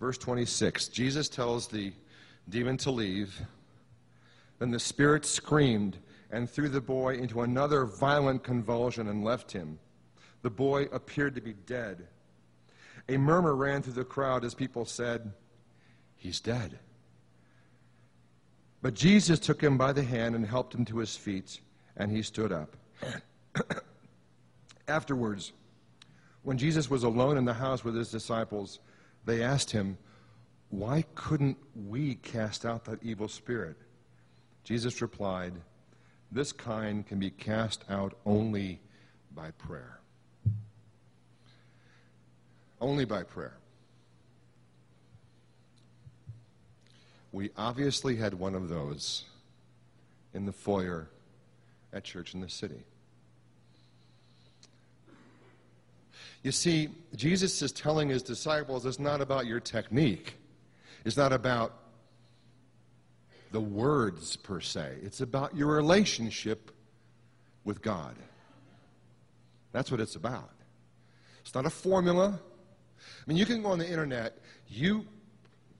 Verse 0.00 0.18
26 0.18 0.88
Jesus 0.88 1.28
tells 1.28 1.68
the 1.68 1.92
demon 2.48 2.78
to 2.78 2.90
leave. 2.90 3.40
Then 4.58 4.70
the 4.70 4.80
spirit 4.80 5.24
screamed 5.24 5.98
and 6.30 6.48
threw 6.48 6.68
the 6.68 6.80
boy 6.80 7.16
into 7.16 7.42
another 7.42 7.84
violent 7.84 8.42
convulsion 8.42 9.08
and 9.08 9.24
left 9.24 9.52
him. 9.52 9.78
The 10.42 10.50
boy 10.50 10.84
appeared 10.84 11.34
to 11.34 11.40
be 11.40 11.52
dead. 11.52 12.06
A 13.08 13.16
murmur 13.16 13.54
ran 13.54 13.82
through 13.82 13.94
the 13.94 14.04
crowd 14.04 14.44
as 14.44 14.54
people 14.54 14.84
said, 14.84 15.32
He's 16.16 16.40
dead. 16.40 16.78
But 18.82 18.94
Jesus 18.94 19.38
took 19.38 19.62
him 19.62 19.76
by 19.76 19.92
the 19.92 20.02
hand 20.02 20.34
and 20.34 20.46
helped 20.46 20.74
him 20.74 20.84
to 20.86 20.98
his 20.98 21.16
feet, 21.16 21.60
and 21.96 22.10
he 22.10 22.22
stood 22.22 22.52
up. 22.52 22.76
Afterwards, 24.88 25.52
when 26.42 26.58
Jesus 26.58 26.90
was 26.90 27.04
alone 27.04 27.36
in 27.36 27.44
the 27.44 27.54
house 27.54 27.84
with 27.84 27.94
his 27.94 28.10
disciples, 28.10 28.80
they 29.24 29.42
asked 29.42 29.70
him, 29.70 29.98
Why 30.70 31.04
couldn't 31.14 31.58
we 31.74 32.16
cast 32.16 32.64
out 32.64 32.84
that 32.86 33.02
evil 33.02 33.28
spirit? 33.28 33.76
Jesus 34.64 35.02
replied, 35.02 35.54
this 36.32 36.52
kind 36.52 37.06
can 37.06 37.18
be 37.18 37.30
cast 37.30 37.84
out 37.90 38.16
only 38.24 38.80
by 39.34 39.50
prayer. 39.52 39.98
Only 42.80 43.04
by 43.04 43.24
prayer. 43.24 43.56
We 47.32 47.50
obviously 47.56 48.16
had 48.16 48.34
one 48.34 48.54
of 48.54 48.68
those 48.68 49.24
in 50.34 50.46
the 50.46 50.52
foyer 50.52 51.08
at 51.92 52.04
church 52.04 52.34
in 52.34 52.40
the 52.40 52.48
city. 52.48 52.84
You 56.42 56.52
see, 56.52 56.88
Jesus 57.14 57.60
is 57.60 57.72
telling 57.72 58.08
his 58.08 58.22
disciples 58.22 58.86
it's 58.86 58.98
not 58.98 59.20
about 59.20 59.46
your 59.46 59.60
technique, 59.60 60.34
it's 61.04 61.16
not 61.16 61.32
about 61.32 61.74
the 63.52 63.60
words 63.60 64.36
per 64.36 64.60
se, 64.60 64.98
it's 65.02 65.20
about 65.20 65.54
your 65.56 65.68
relationship 65.68 66.70
with 67.64 67.82
God. 67.82 68.16
That's 69.72 69.90
what 69.90 70.00
it's 70.00 70.16
about. 70.16 70.50
It's 71.42 71.54
not 71.54 71.66
a 71.66 71.70
formula. 71.70 72.40
I 72.98 73.22
mean, 73.26 73.36
you 73.36 73.46
can 73.46 73.62
go 73.62 73.68
on 73.68 73.78
the 73.78 73.88
internet, 73.88 74.38
you 74.68 75.06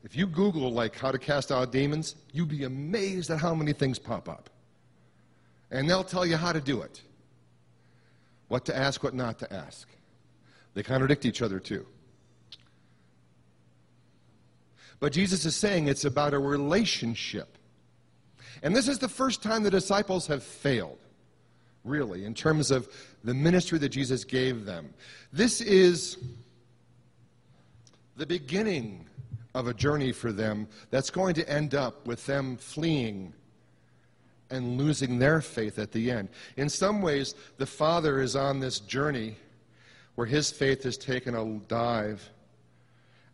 if 0.03 0.17
you 0.17 0.27
Google 0.27 0.73
like 0.73 0.97
how 0.97 1.11
to 1.11 1.19
cast 1.19 1.53
out 1.53 1.73
demons, 1.73 2.15
you'd 2.33 2.49
be 2.49 2.65
amazed 2.65 3.31
at 3.31 3.39
how 3.39 3.55
many 3.55 3.73
things 3.73 3.99
pop 3.99 4.29
up. 4.29 4.49
And 5.71 5.89
they'll 5.89 6.05
tell 6.05 6.25
you 6.25 6.37
how 6.37 6.53
to 6.53 6.61
do 6.61 6.81
it. 6.81 7.03
What 8.49 8.65
to 8.67 8.77
ask, 8.77 9.03
what 9.03 9.15
not 9.15 9.39
to 9.41 9.53
ask. 9.53 9.87
They 10.75 10.83
contradict 10.83 11.25
each 11.25 11.43
other 11.43 11.59
too. 11.59 11.87
But 15.01 15.13
Jesus 15.13 15.45
is 15.47 15.57
saying 15.57 15.89
it's 15.89 16.05
about 16.05 16.35
a 16.35 16.39
relationship. 16.39 17.57
And 18.63 18.77
this 18.77 18.87
is 18.87 18.99
the 18.99 19.09
first 19.09 19.43
time 19.43 19.63
the 19.63 19.71
disciples 19.71 20.27
have 20.27 20.43
failed, 20.43 20.99
really, 21.85 22.25
in 22.25 22.35
terms 22.35 22.71
of 22.71 22.89
the 23.25 23.33
ministry 23.33 23.79
that 23.79 23.89
Jesus 23.89 24.25
gave 24.25 24.67
them. 24.67 24.93
This 25.33 25.63
is 25.63 26.19
the 28.17 28.27
beginning 28.27 29.07
of 29.55 29.67
a 29.67 29.75
journey 29.75 30.13
for 30.13 30.31
them 30.31 30.69
that's 30.91 31.11
going 31.11 31.35
to 31.35 31.49
end 31.49 31.75
up 31.75 32.07
with 32.07 32.25
them 32.27 32.57
fleeing 32.59 33.33
and 34.51 34.77
losing 34.77 35.19
their 35.19 35.41
faith 35.41 35.79
at 35.79 35.93
the 35.93 36.11
end. 36.11 36.29
In 36.57 36.69
some 36.69 37.01
ways, 37.01 37.35
the 37.57 37.67
Father 37.67 38.21
is 38.21 38.37
on 38.37 38.61
this 38.61 38.81
journey 38.81 39.37
where 40.15 40.27
his 40.27 40.51
faith 40.51 40.83
has 40.83 40.97
taken 40.97 41.35
a 41.35 41.59
dive, 41.69 42.31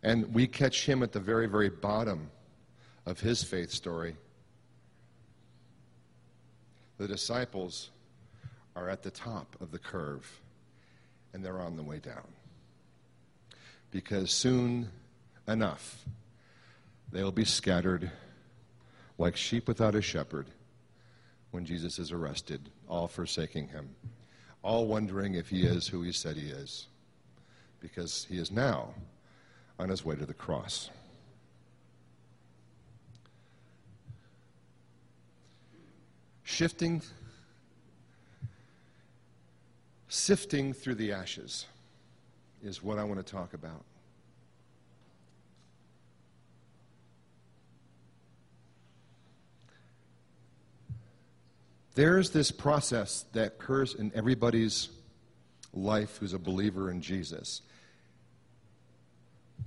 and 0.03 0.33
we 0.33 0.47
catch 0.47 0.85
him 0.85 1.03
at 1.03 1.11
the 1.11 1.19
very, 1.19 1.47
very 1.47 1.69
bottom 1.69 2.29
of 3.05 3.19
his 3.19 3.43
faith 3.43 3.71
story. 3.71 4.15
The 6.97 7.07
disciples 7.07 7.89
are 8.75 8.89
at 8.89 9.03
the 9.03 9.11
top 9.11 9.55
of 9.59 9.71
the 9.71 9.79
curve, 9.79 10.39
and 11.33 11.43
they're 11.43 11.59
on 11.59 11.75
the 11.75 11.83
way 11.83 11.99
down. 11.99 12.27
Because 13.91 14.31
soon 14.31 14.89
enough, 15.47 16.05
they'll 17.11 17.31
be 17.31 17.45
scattered 17.45 18.11
like 19.17 19.35
sheep 19.35 19.67
without 19.67 19.95
a 19.95 20.01
shepherd 20.01 20.47
when 21.51 21.65
Jesus 21.65 21.97
is 21.97 22.11
arrested, 22.11 22.69
all 22.87 23.07
forsaking 23.07 23.69
him, 23.69 23.89
all 24.63 24.87
wondering 24.87 25.35
if 25.35 25.49
he 25.49 25.63
is 25.63 25.87
who 25.87 26.01
he 26.01 26.11
said 26.11 26.35
he 26.35 26.49
is, 26.49 26.87
because 27.79 28.25
he 28.29 28.37
is 28.37 28.51
now 28.51 28.89
on 29.79 29.89
his 29.89 30.03
way 30.03 30.15
to 30.15 30.25
the 30.25 30.33
cross. 30.33 30.89
Shifting, 36.43 37.01
sifting 40.07 40.73
through 40.73 40.95
the 40.95 41.11
ashes 41.11 41.65
is 42.63 42.81
what 42.81 42.97
I 42.97 43.03
want 43.03 43.23
to 43.23 43.31
talk 43.31 43.53
about. 43.53 43.83
There's 51.97 52.29
this 52.29 52.51
process 52.51 53.25
that 53.33 53.47
occurs 53.47 53.95
in 53.95 54.11
everybody's 54.13 54.89
life 55.73 56.17
who's 56.17 56.35
a 56.35 56.37
believer 56.37 56.91
in 56.91 57.01
Jesus 57.01 57.63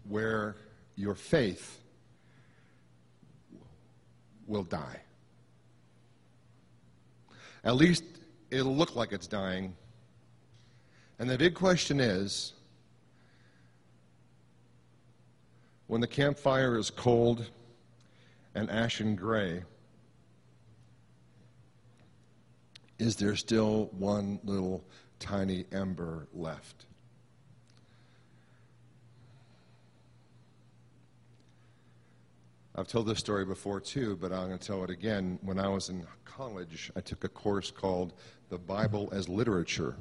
where 0.08 0.54
your 0.94 1.16
faith 1.16 1.80
will 4.46 4.62
die. 4.62 5.00
At 7.64 7.74
least 7.74 8.04
it'll 8.52 8.76
look 8.76 8.94
like 8.94 9.10
it's 9.10 9.26
dying. 9.26 9.74
And 11.18 11.28
the 11.28 11.36
big 11.36 11.54
question 11.54 11.98
is 11.98 12.52
when 15.88 16.00
the 16.00 16.06
campfire 16.06 16.78
is 16.78 16.90
cold 16.90 17.50
and 18.54 18.70
ashen 18.70 19.16
gray, 19.16 19.64
is 23.00 23.16
there 23.16 23.34
still 23.34 23.86
one 23.92 24.38
little 24.44 24.84
tiny 25.18 25.64
ember 25.72 26.28
left? 26.34 26.84
I've 32.76 32.88
told 32.88 33.06
this 33.06 33.18
story 33.18 33.44
before 33.44 33.80
too, 33.80 34.16
but 34.20 34.32
I'm 34.32 34.48
going 34.48 34.58
to 34.58 34.66
tell 34.66 34.84
it 34.84 34.90
again. 34.90 35.38
When 35.42 35.58
I 35.58 35.68
was 35.68 35.88
in 35.88 36.06
college, 36.24 36.92
I 36.94 37.00
took 37.00 37.24
a 37.24 37.28
course 37.28 37.70
called 37.70 38.12
The 38.48 38.58
Bible 38.58 39.08
as 39.12 39.28
Literature. 39.28 39.96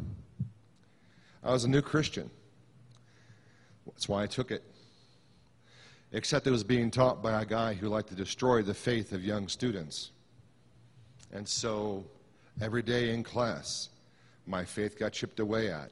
I 1.44 1.52
was 1.52 1.64
a 1.64 1.70
new 1.70 1.82
Christian. 1.82 2.30
That's 3.86 4.08
why 4.08 4.24
I 4.24 4.28
took 4.28 4.52
it. 4.52 4.64
Except 6.12 6.48
it 6.48 6.52
was 6.52 6.64
being 6.64 6.92
taught 6.92 7.24
by 7.24 7.42
a 7.42 7.46
guy 7.46 7.74
who 7.74 7.88
liked 7.88 8.10
to 8.10 8.16
destroy 8.16 8.62
the 8.62 8.74
faith 8.74 9.14
of 9.14 9.24
young 9.24 9.48
students. 9.48 10.12
And 11.32 11.48
so 11.48 12.06
every 12.62 12.82
day 12.82 13.14
in 13.14 13.24
class, 13.24 13.90
my 14.46 14.66
faith 14.66 14.98
got 14.98 15.14
chipped 15.14 15.40
away 15.40 15.70
at. 15.70 15.92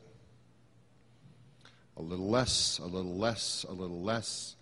A 1.97 2.01
little 2.01 2.29
less, 2.29 2.79
a 2.79 2.85
little 2.85 3.15
less, 3.15 3.65
a 3.67 3.73
little 3.73 4.01
less, 4.01 4.55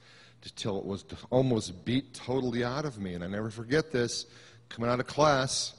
until 0.43 0.77
it 0.77 0.85
was 0.85 1.03
almost 1.31 1.83
beat 1.85 2.13
totally 2.13 2.63
out 2.63 2.85
of 2.85 2.99
me. 2.99 3.15
And 3.15 3.23
I 3.23 3.27
never 3.27 3.49
forget 3.49 3.91
this 3.91 4.25
coming 4.69 4.89
out 4.89 4.99
of 4.99 5.07
class, 5.07 5.73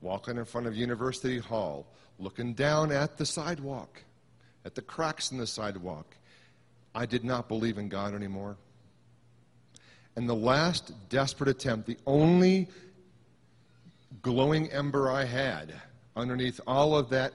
walking 0.00 0.36
in 0.36 0.44
front 0.44 0.66
of 0.66 0.76
University 0.76 1.38
Hall, 1.38 1.86
looking 2.18 2.54
down 2.54 2.92
at 2.92 3.16
the 3.16 3.26
sidewalk, 3.26 4.02
at 4.64 4.74
the 4.74 4.82
cracks 4.82 5.32
in 5.32 5.38
the 5.38 5.46
sidewalk. 5.46 6.16
I 6.94 7.06
did 7.06 7.24
not 7.24 7.48
believe 7.48 7.78
in 7.78 7.88
God 7.88 8.14
anymore. 8.14 8.56
And 10.14 10.28
the 10.28 10.34
last 10.34 10.92
desperate 11.08 11.48
attempt, 11.48 11.86
the 11.86 11.96
only 12.06 12.68
glowing 14.22 14.70
ember 14.70 15.10
I 15.10 15.24
had 15.24 15.74
underneath 16.16 16.60
all 16.66 16.96
of 16.96 17.10
that 17.10 17.34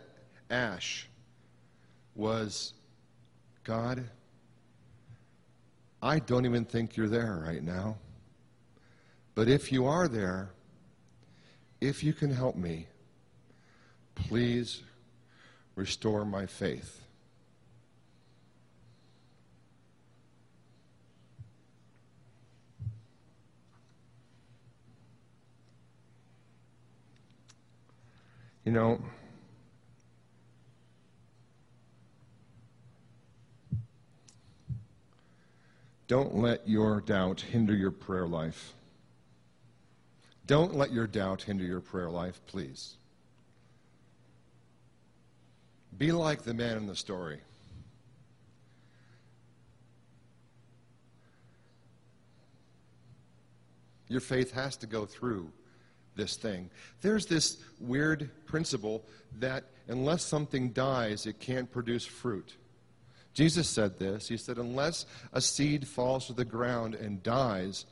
ash 0.49 1.07
was 2.15 2.73
God, 3.63 4.03
I 6.01 6.19
don't 6.19 6.45
even 6.45 6.63
think 6.63 6.95
you're 6.95 7.09
there 7.09 7.43
right 7.45 7.61
now. 7.61 7.97
But 9.35 9.49
if 9.49 9.71
you 9.71 9.85
are 9.85 10.07
there, 10.07 10.49
if 11.81 12.03
you 12.03 12.13
can 12.13 12.31
help 12.31 12.55
me, 12.55 12.87
please 14.15 14.83
restore 15.75 16.25
my 16.25 16.45
faith. 16.45 17.06
You 28.67 28.73
know, 28.73 29.01
don't 36.09 36.35
let 36.35 36.67
your 36.67 36.99
doubt 36.99 37.39
hinder 37.39 37.73
your 37.73 37.91
prayer 37.91 38.27
life. 38.27 38.73
Don't 40.47 40.75
let 40.75 40.91
your 40.91 41.07
doubt 41.07 41.43
hinder 41.43 41.63
your 41.63 41.79
prayer 41.79 42.09
life, 42.09 42.41
please. 42.45 42.95
Be 45.97 46.11
like 46.11 46.41
the 46.41 46.53
man 46.53 46.75
in 46.75 46.87
the 46.87 46.95
story. 46.97 47.39
Your 54.09 54.19
faith 54.19 54.51
has 54.51 54.75
to 54.75 54.87
go 54.87 55.05
through 55.05 55.53
this 56.17 56.35
thing. 56.35 56.69
There's 57.01 57.25
this 57.25 57.57
weird 57.79 58.29
principle 58.45 59.05
that 59.39 59.63
unless 59.87 60.23
something 60.23 60.71
dies, 60.71 61.25
it 61.25 61.39
can't 61.39 61.71
produce 61.71 62.05
fruit. 62.05 62.55
Jesus 63.33 63.69
said 63.69 63.99
this. 63.99 64.27
He 64.27 64.35
said, 64.35 64.57
Unless 64.57 65.05
a 65.31 65.39
seed 65.39 65.87
falls 65.87 66.25
to 66.25 66.33
the 66.33 66.43
ground 66.43 66.95
and 66.95 67.21
dies, 67.21 67.85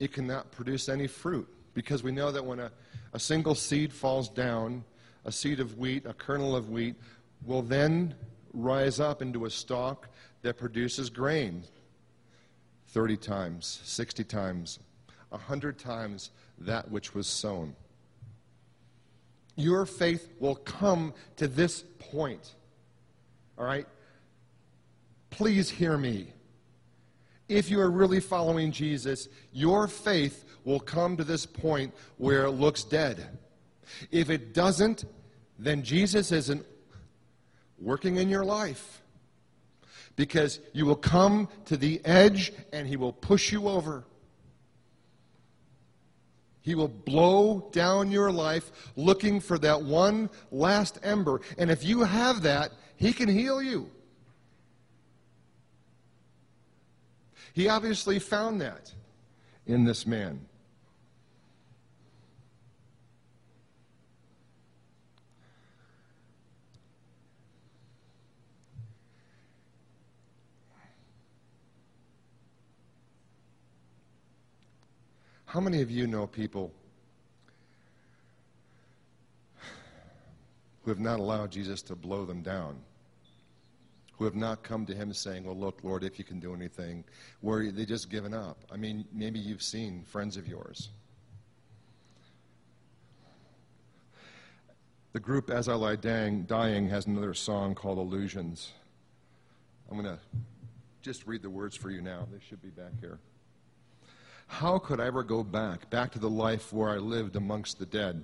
it 0.00 0.12
cannot 0.12 0.50
produce 0.50 0.88
any 0.88 1.06
fruit. 1.06 1.48
Because 1.72 2.02
we 2.02 2.12
know 2.12 2.32
that 2.32 2.44
when 2.44 2.58
a, 2.58 2.70
a 3.12 3.18
single 3.18 3.54
seed 3.54 3.92
falls 3.92 4.28
down, 4.28 4.84
a 5.24 5.32
seed 5.32 5.60
of 5.60 5.78
wheat, 5.78 6.04
a 6.04 6.12
kernel 6.12 6.56
of 6.56 6.70
wheat, 6.70 6.96
will 7.44 7.62
then 7.62 8.14
rise 8.52 9.00
up 9.00 9.22
into 9.22 9.44
a 9.44 9.50
stalk 9.50 10.08
that 10.42 10.58
produces 10.58 11.10
grain 11.10 11.62
30 12.88 13.16
times, 13.16 13.80
60 13.84 14.24
times, 14.24 14.78
100 15.30 15.78
times 15.78 16.30
that 16.58 16.90
which 16.90 17.14
was 17.14 17.26
sown. 17.26 17.74
Your 19.56 19.86
faith 19.86 20.28
will 20.40 20.56
come 20.56 21.14
to 21.36 21.46
this 21.46 21.84
point. 21.98 22.54
All 23.56 23.64
right? 23.64 23.86
please 25.34 25.68
hear 25.68 25.98
me. 25.98 26.28
If 27.48 27.70
you 27.70 27.80
are 27.80 27.90
really 27.90 28.20
following 28.20 28.70
Jesus, 28.70 29.28
your 29.52 29.88
faith 29.88 30.44
will 30.64 30.80
come 30.80 31.16
to 31.16 31.24
this 31.24 31.44
point 31.44 31.92
where 32.18 32.44
it 32.44 32.52
looks 32.52 32.84
dead. 32.84 33.38
If 34.12 34.30
it 34.30 34.54
doesn't, 34.54 35.04
then 35.58 35.82
Jesus 35.82 36.30
isn't 36.30 36.64
working 37.80 38.16
in 38.16 38.28
your 38.28 38.44
life. 38.44 39.02
Because 40.16 40.60
you 40.72 40.86
will 40.86 40.94
come 40.94 41.48
to 41.64 41.76
the 41.76 42.00
edge 42.04 42.52
and 42.72 42.86
he 42.86 42.96
will 42.96 43.12
push 43.12 43.50
you 43.50 43.68
over. 43.68 44.04
He 46.64 46.74
will 46.74 46.88
blow 46.88 47.68
down 47.72 48.10
your 48.10 48.32
life 48.32 48.72
looking 48.96 49.38
for 49.38 49.58
that 49.58 49.82
one 49.82 50.30
last 50.50 50.98
ember. 51.02 51.42
And 51.58 51.70
if 51.70 51.84
you 51.84 52.04
have 52.04 52.40
that, 52.42 52.72
he 52.96 53.12
can 53.12 53.28
heal 53.28 53.62
you. 53.62 53.90
He 57.52 57.68
obviously 57.68 58.18
found 58.18 58.62
that 58.62 58.90
in 59.66 59.84
this 59.84 60.06
man. 60.06 60.40
How 75.54 75.60
many 75.60 75.82
of 75.82 75.88
you 75.88 76.08
know 76.08 76.26
people 76.26 76.72
who 80.82 80.90
have 80.90 80.98
not 80.98 81.20
allowed 81.20 81.52
Jesus 81.52 81.80
to 81.82 81.94
blow 81.94 82.24
them 82.24 82.42
down? 82.42 82.76
Who 84.18 84.24
have 84.24 84.34
not 84.34 84.64
come 84.64 84.84
to 84.86 84.92
him 84.92 85.12
saying, 85.12 85.44
Well, 85.44 85.56
look, 85.56 85.78
Lord, 85.84 86.02
if 86.02 86.18
you 86.18 86.24
can 86.24 86.40
do 86.40 86.54
anything, 86.54 87.04
where 87.40 87.70
they 87.70 87.84
just 87.84 88.10
given 88.10 88.34
up. 88.34 88.58
I 88.72 88.76
mean, 88.76 89.04
maybe 89.12 89.38
you've 89.38 89.62
seen 89.62 90.02
friends 90.02 90.36
of 90.36 90.48
yours. 90.48 90.88
The 95.12 95.20
group 95.20 95.50
As 95.50 95.68
I 95.68 95.74
Lie 95.74 95.94
Dying, 95.94 96.42
dying 96.46 96.88
has 96.88 97.06
another 97.06 97.32
song 97.32 97.76
called 97.76 97.98
Illusions. 97.98 98.72
I'm 99.88 100.02
going 100.02 100.16
to 100.16 100.20
just 101.00 101.28
read 101.28 101.42
the 101.42 101.50
words 101.50 101.76
for 101.76 101.90
you 101.90 102.00
now. 102.00 102.26
They 102.32 102.40
should 102.44 102.60
be 102.60 102.70
back 102.70 102.98
here. 103.00 103.20
How 104.54 104.78
could 104.78 105.00
I 105.00 105.06
ever 105.06 105.24
go 105.24 105.42
back, 105.42 105.90
back 105.90 106.12
to 106.12 106.20
the 106.20 106.30
life 106.30 106.72
where 106.72 106.90
I 106.90 106.98
lived 106.98 107.34
amongst 107.34 107.80
the 107.80 107.86
dead? 107.86 108.22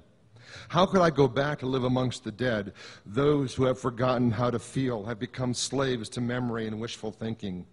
How 0.69 0.87
could 0.87 1.01
I 1.01 1.11
go 1.11 1.27
back 1.27 1.59
to 1.59 1.67
live 1.67 1.83
amongst 1.83 2.23
the 2.23 2.31
dead? 2.31 2.73
Those 3.05 3.53
who 3.53 3.65
have 3.65 3.81
forgotten 3.81 4.31
how 4.31 4.49
to 4.49 4.61
feel 4.61 5.05
have 5.07 5.19
become 5.19 5.53
slaves 5.53 6.09
to 6.11 6.21
memory 6.21 6.69
and 6.69 6.79
wishful 6.79 7.11
thinking. 7.11 7.67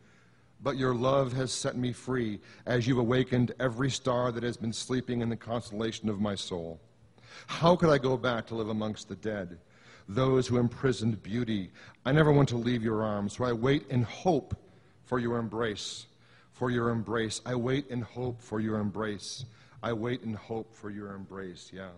But 0.63 0.75
your 0.75 0.95
love 0.95 1.33
has 1.33 1.51
set 1.51 1.77
me 1.77 1.93
free 1.93 2.39
as 2.65 2.87
you've 2.87 2.97
awakened 2.97 3.53
every 3.59 3.91
star 3.91 4.31
that 4.31 4.41
has 4.41 4.57
been 4.57 4.73
sleeping 4.73 5.21
in 5.21 5.29
the 5.29 5.35
constellation 5.35 6.09
of 6.09 6.19
my 6.19 6.33
soul. 6.33 6.79
How 7.45 7.75
could 7.75 7.89
I 7.89 7.99
go 7.99 8.17
back 8.17 8.47
to 8.47 8.55
live 8.55 8.69
amongst 8.69 9.07
the 9.07 9.17
dead? 9.17 9.59
Those 10.09 10.47
who 10.47 10.57
imprisoned 10.57 11.21
beauty. 11.21 11.69
I 12.07 12.11
never 12.11 12.31
want 12.31 12.49
to 12.49 12.57
leave 12.57 12.81
your 12.81 13.03
arms, 13.03 13.37
so 13.37 13.43
I 13.43 13.53
wait 13.53 13.87
in 13.91 14.01
hope 14.01 14.57
for 15.05 15.19
your 15.19 15.37
embrace 15.37 16.07
for 16.57 16.71
your 16.71 16.89
embrace. 16.89 17.39
I 17.45 17.53
wait 17.53 17.87
in 17.89 18.01
hope 18.01 18.41
for 18.41 18.59
your 18.59 18.79
embrace. 18.79 19.45
I 19.83 19.93
wait 19.93 20.23
in 20.23 20.33
hope 20.33 20.73
for 20.73 20.89
your 20.89 21.13
embrace. 21.13 21.69
Yeah. 21.71 21.91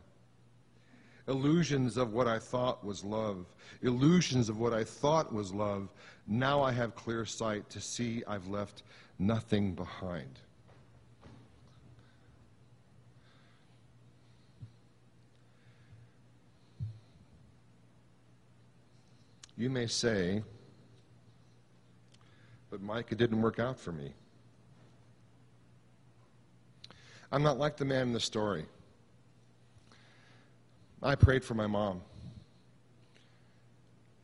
Illusions 1.30 1.96
of 1.96 2.12
what 2.12 2.28
I 2.28 2.40
thought 2.40 2.84
was 2.84 3.06
love. 3.06 3.46
Illusions 3.84 4.50
of 4.50 4.60
what 4.60 4.74
I 4.74 4.84
thought 4.84 5.34
was 5.34 5.54
love. 5.54 5.88
Now 6.28 6.62
I 6.62 6.74
have 6.74 6.94
clear 6.94 7.24
sight 7.24 7.70
to 7.70 7.80
see 7.80 8.22
I've 8.28 8.48
left 8.48 8.84
nothing 9.18 9.76
behind. 9.76 10.40
You 19.56 19.70
may 19.70 19.88
say, 19.88 20.44
but 22.70 22.82
Mike, 22.82 23.12
it 23.12 23.18
didn't 23.18 23.42
work 23.42 23.60
out 23.60 23.80
for 23.80 23.92
me. 23.94 24.14
I'm 27.32 27.44
not 27.44 27.58
like 27.58 27.78
the 27.78 27.86
man 27.86 28.08
in 28.08 28.14
the 28.14 28.20
story. 28.20 28.66
I 31.02 31.16
prayed 31.16 31.44
for 31.44 31.54
my 31.54 31.68
mom. 31.68 32.02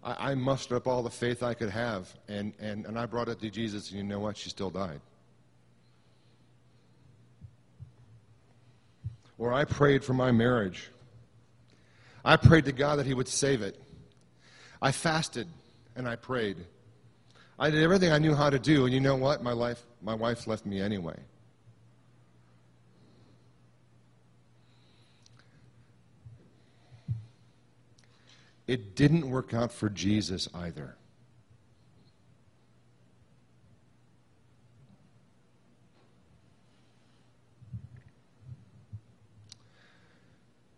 I, 0.03 0.32
I 0.32 0.36
mustered 0.36 0.78
up 0.78 0.88
all 0.88 1.03
the 1.03 1.10
faith 1.10 1.43
I 1.43 1.53
could 1.53 1.70
have, 1.70 2.14
and, 2.28 2.53
and, 2.60 2.86
and 2.86 2.97
I 2.97 3.06
brought 3.06 3.30
it 3.30 3.39
to 3.39 3.49
Jesus, 3.49 3.89
and 3.89 3.97
you 3.97 4.03
know 4.03 4.20
what? 4.20 4.38
She 4.38 4.49
still 4.49 4.70
died. 4.70 5.01
Or 9.38 9.53
I 9.53 9.66
prayed 9.66 10.03
for 10.03 10.14
my 10.14 10.32
marriage. 10.32 10.89
I 12.24 12.38
prayed 12.38 12.66
to 12.66 12.72
God 12.72 12.97
that 12.97 13.06
He 13.06 13.14
would 13.14 13.28
save 13.28 13.62
it. 13.62 13.80
I 14.82 14.91
fasted 14.91 15.47
and 15.95 16.08
I 16.08 16.16
prayed. 16.16 16.58
I 17.58 17.70
did 17.70 17.82
everything 17.84 18.12
I 18.12 18.18
knew 18.18 18.36
how 18.36 18.49
to 18.49 18.60
do, 18.60 18.86
and 18.86 18.93
you 18.93 18.99
know 18.99 19.16
what? 19.16 19.41
My 19.41 19.53
life, 19.53 19.82
my 20.01 20.14
wife 20.14 20.45
left 20.47 20.66
me 20.66 20.82
anyway. 20.82 21.18
It 28.68 28.95
didn't 28.95 29.30
work 29.30 29.53
out 29.53 29.72
for 29.72 29.89
Jesus 29.89 30.47
either. 30.53 30.95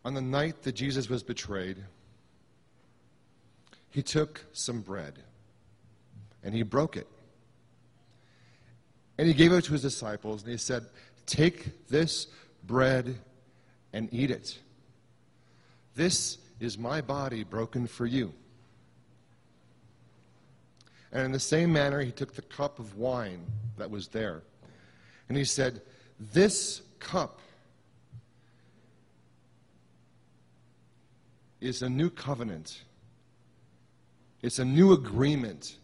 On 0.04 0.14
the 0.14 0.22
night 0.22 0.64
that 0.64 0.74
Jesus 0.74 1.10
was 1.10 1.22
betrayed, 1.22 1.84
he 3.90 4.02
took 4.02 4.46
some 4.54 4.82
bread 4.82 5.20
and 6.44 6.54
he 6.54 6.64
broke 6.64 6.96
it. 6.96 7.08
And 9.18 9.28
he 9.28 9.34
gave 9.34 9.52
it 9.52 9.64
to 9.66 9.74
his 9.74 9.82
disciples 9.82 10.44
and 10.44 10.52
he 10.52 10.58
said, 10.58 10.86
Take 11.26 11.88
this 11.90 12.28
bread 12.64 13.18
and 13.92 14.08
eat 14.14 14.32
it. 14.32 14.60
This 15.96 16.38
is 16.60 16.78
my 16.78 17.02
body 17.02 17.44
broken 17.44 17.88
for 17.88 18.06
you. 18.06 18.34
And 21.12 21.24
in 21.24 21.32
the 21.32 21.40
same 21.40 21.72
manner, 21.72 22.02
he 22.02 22.12
took 22.12 22.34
the 22.34 22.42
cup 22.42 22.80
of 22.80 22.98
wine 22.98 23.46
that 23.78 23.90
was 23.90 24.08
there. 24.10 24.44
And 25.30 25.38
he 25.38 25.46
said, 25.46 25.82
This 26.20 26.82
cup 27.00 27.40
is 31.62 31.82
a 31.82 31.90
new 31.90 32.10
covenant. 32.10 32.84
It's 34.42 34.60
a 34.60 34.66
new 34.66 34.94
agreement 34.94 35.78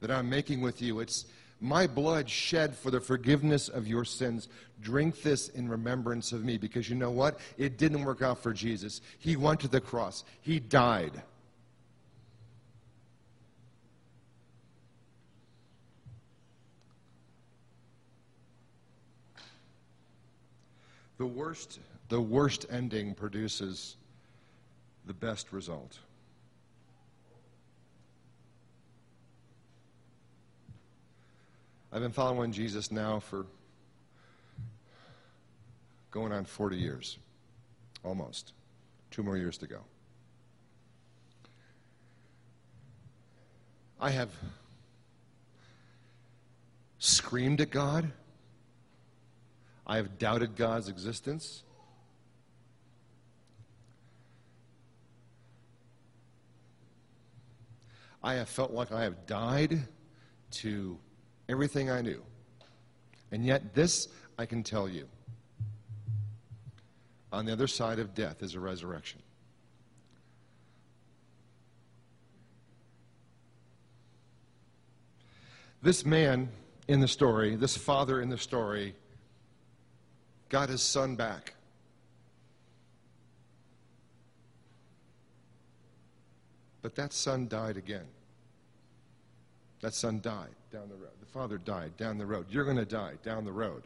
that 0.00 0.10
I'm 0.10 0.28
making 0.28 0.60
with 0.60 0.82
you. 0.82 1.00
It's 1.00 1.26
my 1.64 1.86
blood 1.86 2.28
shed 2.28 2.76
for 2.76 2.90
the 2.90 3.00
forgiveness 3.00 3.70
of 3.70 3.88
your 3.88 4.04
sins. 4.04 4.48
Drink 4.82 5.22
this 5.22 5.48
in 5.48 5.66
remembrance 5.66 6.30
of 6.30 6.44
me. 6.44 6.58
Because 6.58 6.90
you 6.90 6.94
know 6.94 7.10
what? 7.10 7.40
It 7.56 7.78
didn't 7.78 8.04
work 8.04 8.20
out 8.20 8.42
for 8.42 8.52
Jesus. 8.52 9.00
He 9.18 9.34
went 9.36 9.60
to 9.60 9.68
the 9.68 9.80
cross, 9.80 10.24
He 10.42 10.60
died. 10.60 11.22
The 21.16 21.26
worst, 21.26 21.78
the 22.10 22.20
worst 22.20 22.66
ending 22.68 23.14
produces 23.14 23.96
the 25.06 25.14
best 25.14 25.50
result. 25.52 25.98
I've 31.94 32.00
been 32.00 32.10
following 32.10 32.50
Jesus 32.50 32.90
now 32.90 33.20
for 33.20 33.46
going 36.10 36.32
on 36.32 36.44
40 36.44 36.76
years, 36.76 37.18
almost. 38.02 38.52
Two 39.12 39.22
more 39.22 39.36
years 39.36 39.56
to 39.58 39.68
go. 39.68 39.78
I 44.00 44.10
have 44.10 44.30
screamed 46.98 47.60
at 47.60 47.70
God. 47.70 48.10
I 49.86 49.94
have 49.98 50.18
doubted 50.18 50.56
God's 50.56 50.88
existence. 50.88 51.62
I 58.20 58.34
have 58.34 58.48
felt 58.48 58.72
like 58.72 58.90
I 58.90 59.04
have 59.04 59.26
died 59.26 59.86
to 60.54 60.98
everything 61.48 61.90
I 61.90 62.00
knew. 62.00 62.22
And 63.32 63.44
yet, 63.44 63.74
this 63.74 64.08
I 64.38 64.46
can 64.46 64.62
tell 64.62 64.88
you. 64.88 65.08
On 67.32 67.44
the 67.44 67.52
other 67.52 67.66
side 67.66 67.98
of 67.98 68.14
death 68.14 68.42
is 68.42 68.54
a 68.54 68.60
resurrection. 68.60 69.20
This 75.82 76.06
man 76.06 76.48
in 76.88 77.00
the 77.00 77.08
story, 77.08 77.56
this 77.56 77.76
father 77.76 78.22
in 78.22 78.30
the 78.30 78.38
story, 78.38 78.94
got 80.48 80.68
his 80.68 80.82
son 80.82 81.16
back. 81.16 81.54
But 86.80 86.94
that 86.94 87.12
son 87.12 87.48
died 87.48 87.76
again. 87.76 88.06
That 89.80 89.92
son 89.92 90.20
died 90.22 90.54
down 90.74 90.88
the 90.88 90.96
road. 90.96 91.12
The 91.20 91.26
father 91.26 91.56
died 91.56 91.96
down 91.96 92.18
the 92.18 92.26
road. 92.26 92.46
You're 92.50 92.64
going 92.64 92.78
to 92.78 92.84
die 92.84 93.12
down 93.22 93.44
the 93.44 93.52
road. 93.52 93.84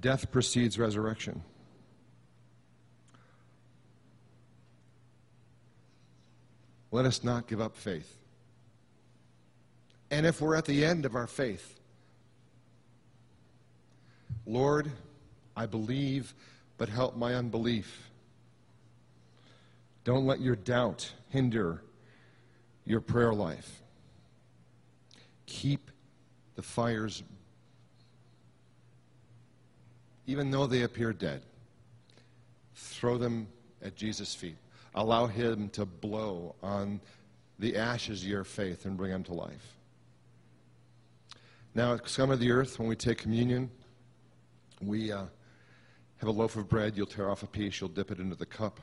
Death 0.00 0.30
precedes 0.30 0.78
resurrection. 0.78 1.42
Let 6.92 7.04
us 7.04 7.24
not 7.24 7.48
give 7.48 7.60
up 7.60 7.76
faith. 7.76 8.16
And 10.12 10.24
if 10.24 10.40
we're 10.40 10.54
at 10.54 10.66
the 10.66 10.84
end 10.84 11.04
of 11.04 11.16
our 11.16 11.26
faith, 11.26 11.77
Lord, 14.48 14.90
I 15.54 15.66
believe, 15.66 16.34
but 16.78 16.88
help 16.88 17.16
my 17.16 17.34
unbelief. 17.34 18.10
Don't 20.04 20.24
let 20.24 20.40
your 20.40 20.56
doubt 20.56 21.12
hinder 21.28 21.82
your 22.86 23.02
prayer 23.02 23.34
life. 23.34 23.82
Keep 25.44 25.90
the 26.54 26.62
fires, 26.62 27.22
even 30.26 30.50
though 30.50 30.66
they 30.66 30.82
appear 30.82 31.12
dead, 31.12 31.42
throw 32.74 33.18
them 33.18 33.48
at 33.82 33.96
Jesus' 33.96 34.34
feet. 34.34 34.56
Allow 34.94 35.26
Him 35.26 35.68
to 35.70 35.84
blow 35.84 36.54
on 36.62 37.02
the 37.58 37.76
ashes 37.76 38.22
of 38.22 38.28
your 38.28 38.44
faith 38.44 38.86
and 38.86 38.96
bring 38.96 39.12
them 39.12 39.24
to 39.24 39.34
life. 39.34 39.76
Now, 41.74 41.92
at 41.92 42.08
Scum 42.08 42.30
of 42.30 42.40
the 42.40 42.50
Earth, 42.50 42.78
when 42.78 42.88
we 42.88 42.96
take 42.96 43.18
communion, 43.18 43.70
we 44.80 45.12
uh, 45.12 45.24
have 46.18 46.28
a 46.28 46.32
loaf 46.32 46.56
of 46.56 46.68
bread. 46.68 46.96
You'll 46.96 47.06
tear 47.06 47.30
off 47.30 47.42
a 47.42 47.46
piece, 47.46 47.80
you'll 47.80 47.90
dip 47.90 48.10
it 48.10 48.18
into 48.18 48.36
the 48.36 48.46
cup. 48.46 48.80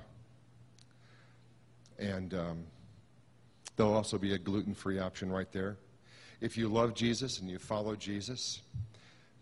And 1.97 2.33
um, 2.33 2.63
there'll 3.75 3.93
also 3.93 4.17
be 4.17 4.33
a 4.33 4.37
gluten 4.37 4.73
free 4.73 4.99
option 4.99 5.31
right 5.31 5.51
there. 5.51 5.77
If 6.41 6.57
you 6.57 6.67
love 6.67 6.93
Jesus 6.93 7.39
and 7.39 7.49
you 7.49 7.57
follow 7.57 7.95
Jesus, 7.95 8.61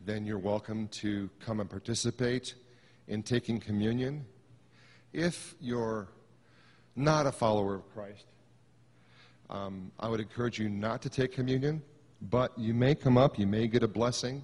then 0.05 0.25
you're 0.25 0.37
welcome 0.37 0.87
to 0.89 1.29
come 1.39 1.59
and 1.59 1.69
participate 1.69 2.55
in 3.07 3.23
taking 3.23 3.59
communion. 3.59 4.25
If 5.11 5.55
you're 5.59 6.09
not 6.95 7.25
a 7.25 7.31
follower 7.31 7.75
of 7.75 7.93
Christ, 7.93 8.25
um, 9.49 9.91
I 9.99 10.07
would 10.07 10.19
encourage 10.19 10.59
you 10.59 10.69
not 10.69 11.01
to 11.03 11.09
take 11.09 11.31
communion, 11.31 11.81
but 12.29 12.57
you 12.57 12.73
may 12.73 12.95
come 12.95 13.17
up, 13.17 13.37
you 13.37 13.47
may 13.47 13.67
get 13.67 13.83
a 13.83 13.87
blessing. 13.87 14.43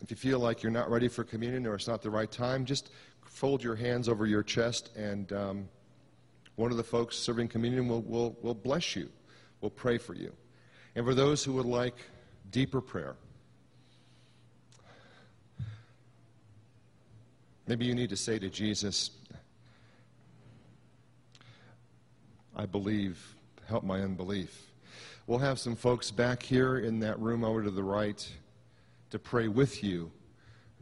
If 0.00 0.10
you 0.10 0.16
feel 0.16 0.38
like 0.38 0.62
you're 0.62 0.72
not 0.72 0.90
ready 0.90 1.08
for 1.08 1.24
communion 1.24 1.66
or 1.66 1.74
it's 1.74 1.86
not 1.86 2.02
the 2.02 2.10
right 2.10 2.30
time, 2.30 2.64
just 2.64 2.90
fold 3.24 3.62
your 3.62 3.76
hands 3.76 4.08
over 4.08 4.26
your 4.26 4.42
chest, 4.42 4.90
and 4.96 5.32
um, 5.32 5.68
one 6.56 6.70
of 6.70 6.76
the 6.76 6.84
folks 6.84 7.16
serving 7.16 7.48
communion 7.48 7.86
will, 7.86 8.02
will, 8.02 8.36
will 8.42 8.54
bless 8.54 8.96
you, 8.96 9.08
will 9.60 9.70
pray 9.70 9.98
for 9.98 10.14
you. 10.14 10.32
And 10.94 11.04
for 11.06 11.14
those 11.14 11.44
who 11.44 11.52
would 11.54 11.66
like 11.66 11.96
deeper 12.50 12.80
prayer, 12.80 13.14
maybe 17.66 17.84
you 17.84 17.94
need 17.94 18.10
to 18.10 18.16
say 18.16 18.38
to 18.38 18.48
Jesus, 18.48 19.10
I 22.56 22.66
believe, 22.66 23.36
help 23.68 23.84
my 23.84 24.00
unbelief. 24.00 24.72
We'll 25.26 25.38
have 25.38 25.58
some 25.58 25.76
folks 25.76 26.10
back 26.10 26.42
here 26.42 26.78
in 26.78 26.98
that 27.00 27.18
room 27.20 27.44
over 27.44 27.62
to 27.62 27.70
the 27.70 27.84
right 27.84 28.28
to 29.10 29.18
pray 29.18 29.48
with 29.48 29.82
you 29.82 30.10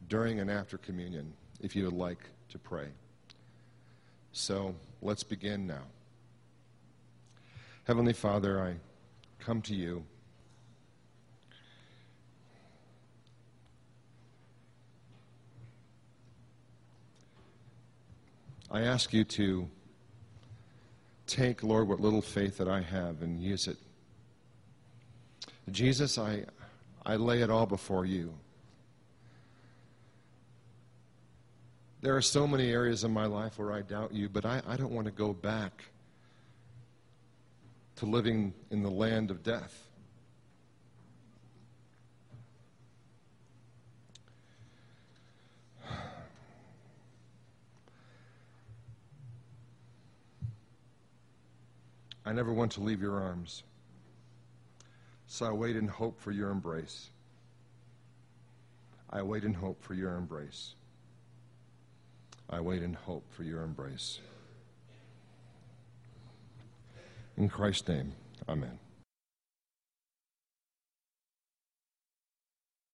during 0.08 0.40
and 0.40 0.50
after 0.50 0.78
communion 0.78 1.32
if 1.60 1.74
you 1.74 1.84
would 1.84 1.94
like 1.94 2.20
to 2.50 2.58
pray. 2.58 2.88
So 4.32 4.74
let's 5.02 5.22
begin 5.22 5.66
now. 5.66 5.82
Heavenly 7.84 8.12
Father, 8.12 8.60
I 8.60 8.74
come 9.38 9.62
to 9.62 9.74
you. 9.74 10.04
I 18.70 18.82
ask 18.82 19.14
you 19.14 19.24
to 19.24 19.70
take, 21.26 21.62
Lord, 21.62 21.88
what 21.88 22.00
little 22.00 22.20
faith 22.20 22.58
that 22.58 22.68
I 22.68 22.82
have 22.82 23.22
and 23.22 23.40
use 23.40 23.66
it. 23.66 23.78
Jesus, 25.70 26.18
I, 26.18 26.44
I 27.08 27.16
lay 27.16 27.40
it 27.40 27.48
all 27.50 27.64
before 27.64 28.04
you. 28.04 28.34
There 32.02 32.14
are 32.14 32.22
so 32.22 32.46
many 32.46 32.70
areas 32.70 33.02
in 33.02 33.10
my 33.12 33.24
life 33.24 33.58
where 33.58 33.72
I 33.72 33.80
doubt 33.80 34.12
you, 34.12 34.28
but 34.28 34.44
I, 34.44 34.60
I 34.68 34.76
don't 34.76 34.92
want 34.92 35.06
to 35.06 35.10
go 35.10 35.32
back 35.32 35.84
to 37.96 38.04
living 38.04 38.52
in 38.70 38.82
the 38.82 38.90
land 38.90 39.30
of 39.30 39.42
death. 39.42 39.88
I 52.26 52.34
never 52.34 52.52
want 52.52 52.72
to 52.72 52.82
leave 52.82 53.00
your 53.00 53.18
arms. 53.18 53.62
So 55.30 55.46
I 55.46 55.52
wait 55.52 55.76
in 55.76 55.86
hope 55.86 56.18
for 56.20 56.32
your 56.32 56.50
embrace. 56.50 57.10
I 59.10 59.22
wait 59.22 59.44
in 59.44 59.52
hope 59.54 59.82
for 59.82 59.92
your 59.92 60.16
embrace. 60.16 60.74
I 62.48 62.60
wait 62.60 62.82
in 62.82 62.94
hope 62.94 63.24
for 63.30 63.42
your 63.42 63.62
embrace. 63.62 64.20
In 67.36 67.48
Christ's 67.50 67.88
name, 67.88 68.12
amen. 68.48 68.78